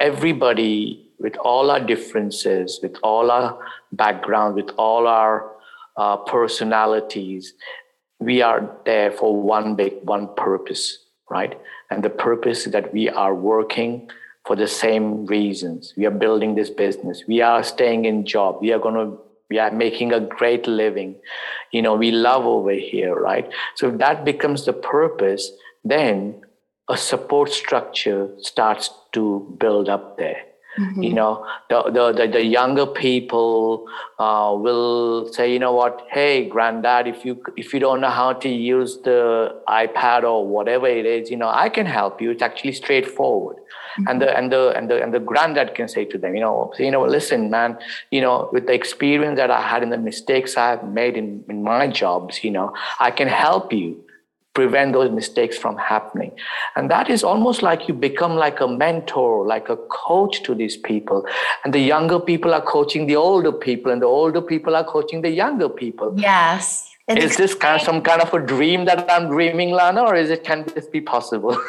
everybody, 0.00 1.08
with 1.18 1.36
all 1.36 1.70
our 1.70 1.80
differences, 1.80 2.80
with 2.82 2.96
all 3.02 3.30
our 3.30 3.58
background, 3.92 4.56
with 4.56 4.70
all 4.76 5.06
our 5.06 5.52
uh, 5.96 6.16
personalities, 6.16 7.54
we 8.18 8.42
are 8.42 8.76
there 8.84 9.12
for 9.12 9.40
one 9.40 9.74
big, 9.76 9.94
one 10.02 10.34
purpose, 10.36 10.98
right? 11.30 11.58
And 11.90 12.02
the 12.02 12.10
purpose 12.10 12.66
is 12.66 12.72
that 12.72 12.92
we 12.92 13.08
are 13.08 13.34
working 13.34 14.10
for 14.46 14.56
the 14.56 14.66
same 14.66 15.26
reasons. 15.26 15.94
We 15.96 16.06
are 16.06 16.10
building 16.10 16.54
this 16.54 16.70
business. 16.70 17.24
We 17.28 17.40
are 17.40 17.62
staying 17.62 18.04
in 18.04 18.24
job. 18.26 18.58
We 18.60 18.72
are 18.72 18.78
going 18.78 18.94
to 18.94 19.18
we 19.52 19.58
are 19.58 19.70
making 19.70 20.14
a 20.14 20.20
great 20.20 20.66
living 20.66 21.14
you 21.72 21.82
know 21.82 21.94
we 21.94 22.10
love 22.10 22.46
over 22.46 22.72
here 22.72 23.14
right 23.14 23.50
so 23.74 23.90
if 23.90 23.98
that 23.98 24.24
becomes 24.24 24.64
the 24.64 24.72
purpose 24.72 25.52
then 25.84 26.41
a 26.92 26.96
support 26.96 27.50
structure 27.50 28.28
starts 28.38 28.90
to 29.12 29.56
build 29.58 29.88
up 29.88 30.18
there. 30.18 30.42
Mm-hmm. 30.78 31.02
You 31.02 31.12
know, 31.12 31.46
the, 31.68 31.82
the, 31.90 32.12
the, 32.12 32.26
the 32.32 32.44
younger 32.44 32.86
people 32.86 33.86
uh, 34.18 34.54
will 34.56 35.30
say, 35.30 35.52
you 35.52 35.58
know 35.58 35.74
what, 35.74 36.06
hey, 36.10 36.48
granddad, 36.48 37.06
if 37.06 37.26
you 37.26 37.42
if 37.58 37.74
you 37.74 37.80
don't 37.80 38.00
know 38.00 38.08
how 38.08 38.32
to 38.32 38.48
use 38.48 38.96
the 39.02 39.60
iPad 39.68 40.22
or 40.22 40.46
whatever 40.46 40.86
it 40.86 41.04
is, 41.04 41.30
you 41.30 41.36
know, 41.36 41.50
I 41.50 41.68
can 41.68 41.84
help 41.84 42.22
you. 42.22 42.30
It's 42.30 42.40
actually 42.40 42.72
straightforward. 42.72 43.56
Mm-hmm. 43.56 44.08
And 44.08 44.22
the 44.22 44.34
and 44.38 44.50
the 44.50 44.72
and 44.74 44.90
the 44.90 45.02
and 45.02 45.12
the 45.12 45.20
granddad 45.20 45.74
can 45.74 45.88
say 45.88 46.06
to 46.06 46.16
them, 46.16 46.34
you 46.34 46.40
know, 46.40 46.72
you 46.78 46.90
know, 46.90 47.04
listen, 47.04 47.50
man, 47.50 47.76
you 48.10 48.22
know, 48.22 48.48
with 48.50 48.66
the 48.66 48.72
experience 48.72 49.36
that 49.36 49.50
I 49.50 49.60
had 49.60 49.82
and 49.82 49.92
the 49.92 49.98
mistakes 49.98 50.56
I've 50.56 50.84
made 50.84 51.18
in, 51.18 51.44
in 51.50 51.62
my 51.62 51.86
jobs, 51.88 52.42
you 52.42 52.50
know, 52.50 52.72
I 52.98 53.10
can 53.10 53.28
help 53.28 53.74
you 53.74 54.02
prevent 54.54 54.92
those 54.92 55.10
mistakes 55.10 55.56
from 55.56 55.76
happening. 55.76 56.32
And 56.76 56.90
that 56.90 57.08
is 57.08 57.24
almost 57.24 57.62
like 57.62 57.88
you 57.88 57.94
become 57.94 58.36
like 58.36 58.60
a 58.60 58.68
mentor 58.68 59.46
like 59.46 59.68
a 59.68 59.76
coach 59.76 60.42
to 60.44 60.54
these 60.54 60.76
people. 60.76 61.26
And 61.64 61.72
the 61.72 61.80
younger 61.80 62.20
people 62.20 62.52
are 62.54 62.62
coaching 62.62 63.06
the 63.06 63.16
older 63.16 63.52
people 63.52 63.90
and 63.90 64.02
the 64.02 64.06
older 64.06 64.42
people 64.42 64.76
are 64.76 64.84
coaching 64.84 65.22
the 65.22 65.30
younger 65.30 65.68
people. 65.68 66.14
Yes. 66.16 66.88
Is 67.08 67.36
this 67.36 67.54
kind 67.54 67.76
of 67.76 67.82
some 67.82 68.00
kind 68.02 68.22
of 68.22 68.32
a 68.32 68.38
dream 68.38 68.84
that 68.84 69.10
i'm 69.10 69.28
dreaming 69.28 69.70
lana 69.70 70.02
or 70.02 70.14
is 70.14 70.30
it 70.30 70.44
can 70.44 70.64
this 70.74 70.86
be 70.86 71.00
possible? 71.00 71.56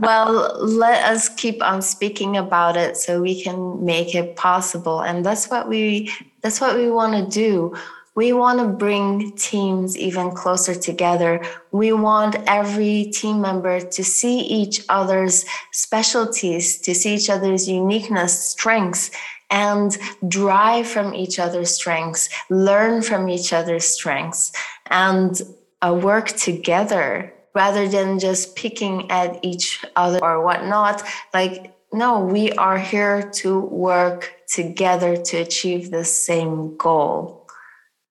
Well 0.00 0.58
let 0.60 1.04
us 1.04 1.28
keep 1.28 1.62
on 1.62 1.82
speaking 1.82 2.36
about 2.36 2.76
it 2.76 2.96
so 2.96 3.20
we 3.20 3.42
can 3.42 3.84
make 3.84 4.14
it 4.14 4.36
possible. 4.36 5.00
And 5.00 5.24
that's 5.24 5.48
what 5.50 5.68
we 5.68 6.10
that's 6.42 6.60
what 6.60 6.76
we 6.76 6.90
want 6.90 7.14
to 7.14 7.30
do 7.30 7.74
we 8.14 8.32
want 8.32 8.60
to 8.60 8.68
bring 8.68 9.32
teams 9.32 9.96
even 9.96 10.30
closer 10.30 10.74
together. 10.74 11.42
We 11.72 11.92
want 11.92 12.36
every 12.46 13.06
team 13.06 13.40
member 13.40 13.80
to 13.80 14.04
see 14.04 14.40
each 14.40 14.84
other's 14.88 15.44
specialties, 15.72 16.78
to 16.82 16.94
see 16.94 17.16
each 17.16 17.28
other's 17.28 17.68
uniqueness, 17.68 18.38
strengths, 18.38 19.10
and 19.50 19.96
drive 20.28 20.86
from 20.86 21.14
each 21.14 21.38
other's 21.38 21.70
strengths, 21.70 22.28
learn 22.50 23.02
from 23.02 23.28
each 23.28 23.52
other's 23.52 23.84
strengths, 23.84 24.52
and 24.86 25.42
uh, 25.82 25.92
work 25.92 26.28
together 26.28 27.32
rather 27.54 27.88
than 27.88 28.18
just 28.18 28.56
picking 28.56 29.10
at 29.10 29.38
each 29.44 29.84
other 29.96 30.18
or 30.22 30.44
whatnot. 30.44 31.02
Like, 31.32 31.72
no, 31.92 32.20
we 32.20 32.52
are 32.52 32.78
here 32.78 33.30
to 33.34 33.60
work 33.60 34.32
together 34.48 35.16
to 35.16 35.36
achieve 35.38 35.90
the 35.90 36.04
same 36.04 36.76
goal 36.76 37.43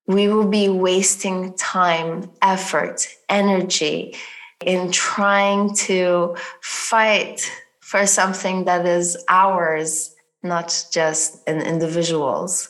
we 0.08 0.28
will 0.28 0.48
be 0.48 0.70
wasting 0.70 1.54
time, 1.54 2.30
effort, 2.42 3.08
energy 3.30 4.16
in 4.66 4.92
trying 4.92 5.74
to 5.76 6.36
fight 6.62 7.50
for 7.80 8.06
something 8.06 8.66
that 8.66 8.86
is 8.86 9.18
ours, 9.30 10.16
not 10.42 10.86
just 10.92 11.48
an 11.48 11.62
individual's. 11.62 12.70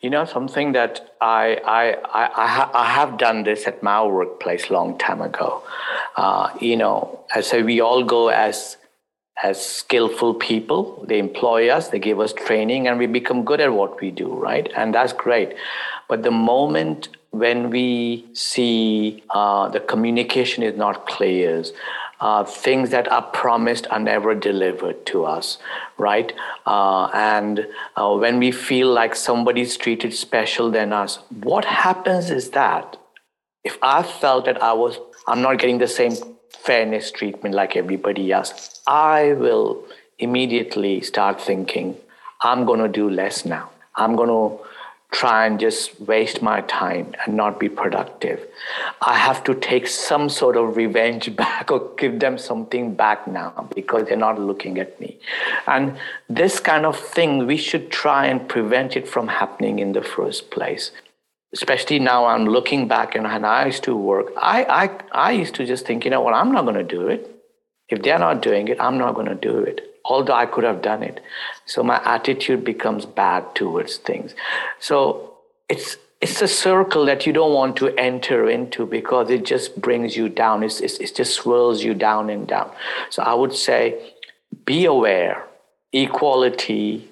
You 0.00 0.10
know, 0.10 0.24
something 0.24 0.72
that 0.72 1.14
I, 1.20 1.60
I, 1.64 1.92
I, 1.92 2.44
I, 2.44 2.46
ha- 2.46 2.70
I 2.74 2.84
have 2.84 3.16
done 3.16 3.44
this 3.44 3.66
at 3.66 3.82
my 3.82 4.04
workplace 4.04 4.70
long 4.70 4.98
time 4.98 5.22
ago. 5.22 5.62
Uh, 6.16 6.50
you 6.60 6.76
know, 6.76 7.24
I 7.34 7.40
say 7.40 7.62
we 7.62 7.80
all 7.80 8.04
go 8.04 8.28
as 8.28 8.76
as 9.42 9.64
skillful 9.64 10.34
people. 10.34 11.04
They 11.08 11.18
employ 11.18 11.68
us, 11.68 11.88
they 11.88 11.98
give 11.98 12.20
us 12.20 12.32
training, 12.32 12.86
and 12.86 12.98
we 12.98 13.06
become 13.06 13.44
good 13.44 13.60
at 13.60 13.72
what 13.72 14.00
we 14.00 14.10
do, 14.10 14.32
right? 14.32 14.70
And 14.76 14.94
that's 14.94 15.12
great. 15.12 15.54
But 16.08 16.22
the 16.22 16.30
moment 16.30 17.08
when 17.30 17.70
we 17.70 18.26
see 18.32 19.22
uh, 19.30 19.68
the 19.68 19.80
communication 19.80 20.62
is 20.62 20.76
not 20.76 21.06
clear, 21.06 21.64
uh, 22.20 22.44
things 22.44 22.90
that 22.90 23.10
are 23.10 23.22
promised 23.22 23.86
are 23.90 23.98
never 23.98 24.34
delivered 24.34 25.04
to 25.06 25.24
us, 25.24 25.58
right? 25.98 26.32
Uh, 26.64 27.06
and 27.12 27.66
uh, 27.96 28.14
when 28.14 28.38
we 28.38 28.50
feel 28.50 28.92
like 28.92 29.14
somebody's 29.14 29.76
treated 29.76 30.14
special 30.14 30.70
than 30.70 30.92
us, 30.92 31.18
what 31.42 31.64
happens 31.64 32.30
is 32.30 32.50
that 32.50 32.96
if 33.64 33.78
I 33.82 34.02
felt 34.02 34.44
that 34.44 34.62
I 34.62 34.72
was, 34.72 34.98
I'm 35.26 35.42
not 35.42 35.58
getting 35.58 35.78
the 35.78 35.88
same 35.88 36.14
fairness 36.50 37.10
treatment 37.10 37.54
like 37.54 37.76
everybody 37.76 38.30
else, 38.30 38.80
I 38.86 39.32
will 39.32 39.84
immediately 40.18 41.00
start 41.00 41.40
thinking, 41.40 41.96
I'm 42.42 42.64
going 42.64 42.80
to 42.80 42.88
do 42.88 43.10
less 43.10 43.44
now. 43.44 43.70
I'm 43.96 44.16
going 44.16 44.28
to 44.28 44.64
try 45.14 45.46
and 45.46 45.60
just 45.60 46.00
waste 46.00 46.42
my 46.42 46.60
time 46.62 47.14
and 47.24 47.36
not 47.36 47.60
be 47.60 47.68
productive. 47.68 48.40
I 49.00 49.16
have 49.16 49.44
to 49.44 49.54
take 49.54 49.86
some 49.86 50.28
sort 50.28 50.56
of 50.56 50.76
revenge 50.76 51.34
back 51.44 51.70
or 51.70 51.80
give 51.96 52.18
them 52.18 52.36
something 52.36 52.94
back 52.94 53.28
now 53.28 53.68
because 53.74 54.08
they're 54.08 54.26
not 54.28 54.40
looking 54.40 54.78
at 54.78 55.00
me. 55.00 55.18
And 55.66 55.96
this 56.28 56.58
kind 56.58 56.84
of 56.84 56.98
thing, 56.98 57.46
we 57.46 57.56
should 57.56 57.90
try 57.90 58.26
and 58.26 58.48
prevent 58.48 58.96
it 58.96 59.06
from 59.08 59.28
happening 59.28 59.78
in 59.78 59.92
the 59.92 60.02
first 60.02 60.50
place. 60.50 60.90
Especially 61.52 62.00
now, 62.00 62.26
I'm 62.26 62.46
looking 62.46 62.88
back 62.88 63.14
and, 63.14 63.26
I 63.28 63.66
used 63.66 63.84
to 63.84 63.94
work. 63.94 64.32
I, 64.36 64.64
I, 64.82 65.28
I 65.28 65.30
used 65.30 65.54
to 65.54 65.64
just 65.64 65.86
think, 65.86 66.04
you 66.04 66.10
know 66.10 66.20
what, 66.20 66.34
I'm 66.34 66.50
not 66.50 66.62
going 66.62 66.74
to 66.84 66.96
do 66.98 67.06
it. 67.06 67.30
If 67.88 68.02
they're 68.02 68.18
not 68.18 68.42
doing 68.42 68.66
it, 68.66 68.80
I'm 68.80 68.98
not 68.98 69.14
going 69.14 69.28
to 69.28 69.36
do 69.36 69.58
it 69.58 69.93
although 70.04 70.34
I 70.34 70.46
could 70.46 70.64
have 70.64 70.82
done 70.82 71.02
it. 71.02 71.22
So 71.66 71.82
my 71.82 72.00
attitude 72.04 72.64
becomes 72.64 73.06
bad 73.06 73.54
towards 73.54 73.96
things. 73.96 74.34
So 74.80 75.34
it's 75.68 75.96
it's 76.20 76.40
a 76.40 76.48
circle 76.48 77.04
that 77.06 77.26
you 77.26 77.32
don't 77.34 77.52
want 77.52 77.76
to 77.76 77.88
enter 77.98 78.48
into 78.48 78.86
because 78.86 79.28
it 79.30 79.44
just 79.44 79.78
brings 79.80 80.16
you 80.16 80.30
down. 80.30 80.62
It's, 80.62 80.80
it's, 80.80 80.98
it 80.98 81.14
just 81.14 81.34
swirls 81.34 81.84
you 81.84 81.92
down 81.92 82.30
and 82.30 82.46
down. 82.46 82.70
So 83.10 83.22
I 83.22 83.34
would 83.34 83.52
say 83.52 84.00
be 84.64 84.86
aware. 84.86 85.44
Equality 85.92 87.10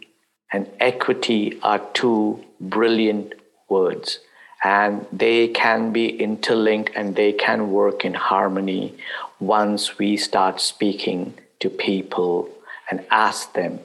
and 0.51 0.67
equity 0.81 1.59
are 1.63 1.81
two 1.93 2.43
brilliant 2.61 3.35
words. 3.69 4.19
and 4.63 5.05
they 5.13 5.49
can 5.49 5.93
be 5.93 6.09
interlinked 6.09 6.93
and 6.95 7.17
they 7.17 7.33
can 7.33 7.73
work 7.73 8.05
in 8.05 8.15
harmony 8.15 8.95
once 9.41 9.99
we 9.99 10.17
start 10.17 10.61
speaking 10.61 11.35
to 11.59 11.69
people 11.69 12.49
and 12.93 13.07
ask 13.11 13.55
them. 13.55 13.81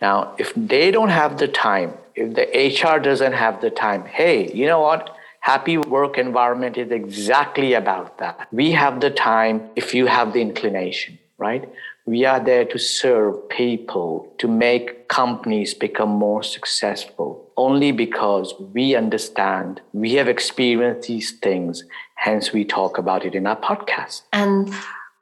Now, 0.00 0.16
if 0.38 0.52
they 0.54 0.92
don't 0.96 1.14
have 1.22 1.32
the 1.42 1.48
time, 1.48 1.90
if 2.14 2.28
the 2.38 2.46
HR 2.70 2.98
doesn't 3.08 3.36
have 3.44 3.60
the 3.60 3.70
time, 3.70 4.04
hey, 4.04 4.52
you 4.52 4.66
know 4.66 4.80
what? 4.88 5.16
Happy 5.40 5.76
work 5.78 6.14
environment 6.28 6.78
is 6.78 6.92
exactly 6.92 7.74
about 7.74 8.18
that. 8.18 8.46
We 8.52 8.70
have 8.82 9.00
the 9.00 9.10
time 9.10 9.56
if 9.74 9.86
you 9.96 10.06
have 10.06 10.32
the 10.32 10.40
inclination, 10.40 11.18
right? 11.38 11.68
We 12.06 12.24
are 12.24 12.38
there 12.50 12.64
to 12.66 12.78
serve 12.78 13.48
people, 13.48 14.32
to 14.38 14.46
make 14.46 15.08
companies 15.08 15.74
become 15.74 16.10
more 16.10 16.44
successful 16.44 17.28
only 17.56 17.90
because 17.92 18.54
we 18.72 18.94
understand, 18.94 19.80
we 19.92 20.12
have 20.14 20.28
experienced 20.28 21.08
these 21.08 21.32
things, 21.46 21.84
hence 22.14 22.52
we 22.52 22.64
talk 22.64 22.98
about 22.98 23.24
it 23.26 23.34
in 23.34 23.46
our 23.46 23.60
podcast. 23.60 24.22
And 24.32 24.72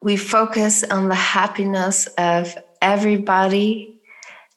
we 0.03 0.17
focus 0.17 0.85
on 0.85 1.09
the 1.09 1.23
happiness 1.39 2.07
of 2.19 2.57
everybody 2.81 3.97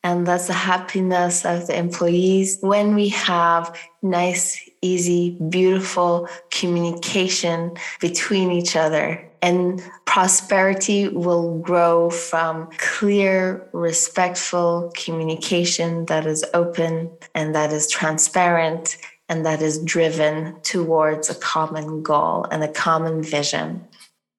and 0.06 0.28
that's 0.28 0.48
the 0.48 0.54
happiness 0.54 1.46
of 1.46 1.68
the 1.68 1.78
employees 1.78 2.58
when 2.62 2.94
we 2.94 3.10
have 3.10 3.78
nice 4.02 4.70
easy 4.82 5.38
beautiful 5.50 6.28
communication 6.52 7.72
between 8.02 8.52
each 8.52 8.76
other 8.76 9.30
and 9.44 9.84
prosperity 10.06 11.10
will 11.10 11.60
grow 11.60 12.10
from 12.10 12.70
clear, 12.78 13.68
respectful 13.74 14.90
communication 14.96 16.06
that 16.06 16.26
is 16.26 16.46
open 16.54 17.12
and 17.36 17.54
that 17.54 17.74
is 17.74 17.90
transparent 17.90 18.96
and 19.28 19.46
that 19.46 19.62
is 19.62 19.84
driven 19.84 20.60
towards 20.62 21.30
a 21.30 21.36
common 21.36 22.02
goal 22.02 22.46
and 22.52 22.64
a 22.64 22.70
common 22.70 23.22
vision. 23.22 23.86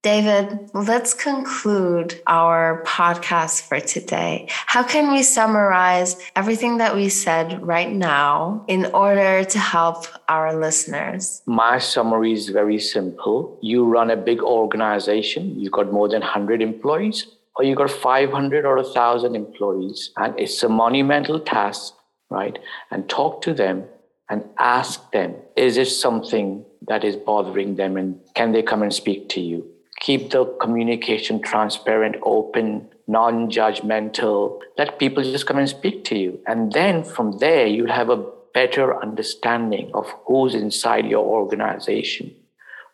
David, 0.05 0.69
let's 0.75 1.15
conclude 1.15 2.21
our 2.27 2.85
podcast 2.87 3.63
for 3.63 3.81
today. 3.81 4.47
How 4.51 4.83
can 4.83 5.11
we 5.11 5.23
summarize 5.23 6.21
everything 6.37 6.77
that 6.77 6.95
we 6.95 7.09
said 7.09 7.67
right 7.67 7.91
now 7.91 8.67
in 8.69 8.85
order 8.93 9.45
to 9.45 9.59
help 9.59 10.05
our 10.29 10.55
listeners? 10.55 11.41
My 11.47 11.79
summary 11.79 12.35
is 12.35 12.51
very 12.51 12.79
simple. 12.79 13.59
You 13.63 13.87
run 13.87 14.11
a 14.11 14.17
big 14.17 14.43
organization, 14.43 15.59
you've 15.59 15.73
got 15.73 15.91
more 15.91 16.11
than 16.11 16.21
100 16.21 16.61
employees, 16.61 17.27
or 17.57 17.65
you've 17.65 17.79
got 17.79 17.91
500 17.91 18.67
or 18.67 18.77
1,000 18.77 19.35
employees, 19.35 20.11
and 20.19 20.39
it's 20.39 20.63
a 20.63 20.69
monumental 20.69 21.41
task, 21.41 21.95
right? 22.29 22.59
And 22.91 23.09
talk 23.09 23.41
to 23.45 23.55
them 23.55 23.85
and 24.29 24.45
ask 24.59 25.11
them, 25.13 25.37
is 25.57 25.79
it 25.79 25.89
something 25.89 26.67
that 26.89 27.05
is 27.05 27.17
bothering 27.17 27.77
them, 27.77 27.97
and 27.97 28.21
can 28.35 28.53
they 28.53 28.63
come 28.63 28.83
and 28.83 28.93
speak 28.93 29.31
to 29.31 29.41
you? 29.41 29.71
Keep 30.05 30.31
the 30.31 30.45
communication 30.61 31.41
transparent, 31.41 32.17
open, 32.23 32.87
non 33.09 33.51
judgmental. 33.51 34.61
Let 34.77 34.99
people 34.99 35.23
just 35.25 35.47
come 35.47 35.59
and 35.59 35.69
speak 35.69 36.05
to 36.05 36.19
you. 36.19 36.39
And 36.47 36.73
then 36.73 37.05
from 37.05 37.39
there, 37.39 37.67
you'll 37.67 37.91
have 37.91 38.11
a 38.11 38.23
better 38.53 39.03
understanding 39.03 39.91
of 39.95 40.07
who's 40.27 40.55
inside 40.55 41.07
your 41.07 41.25
organization. 41.25 42.35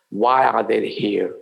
Why 0.09 0.45
are 0.45 0.63
they 0.63 0.87
here? 0.87 1.35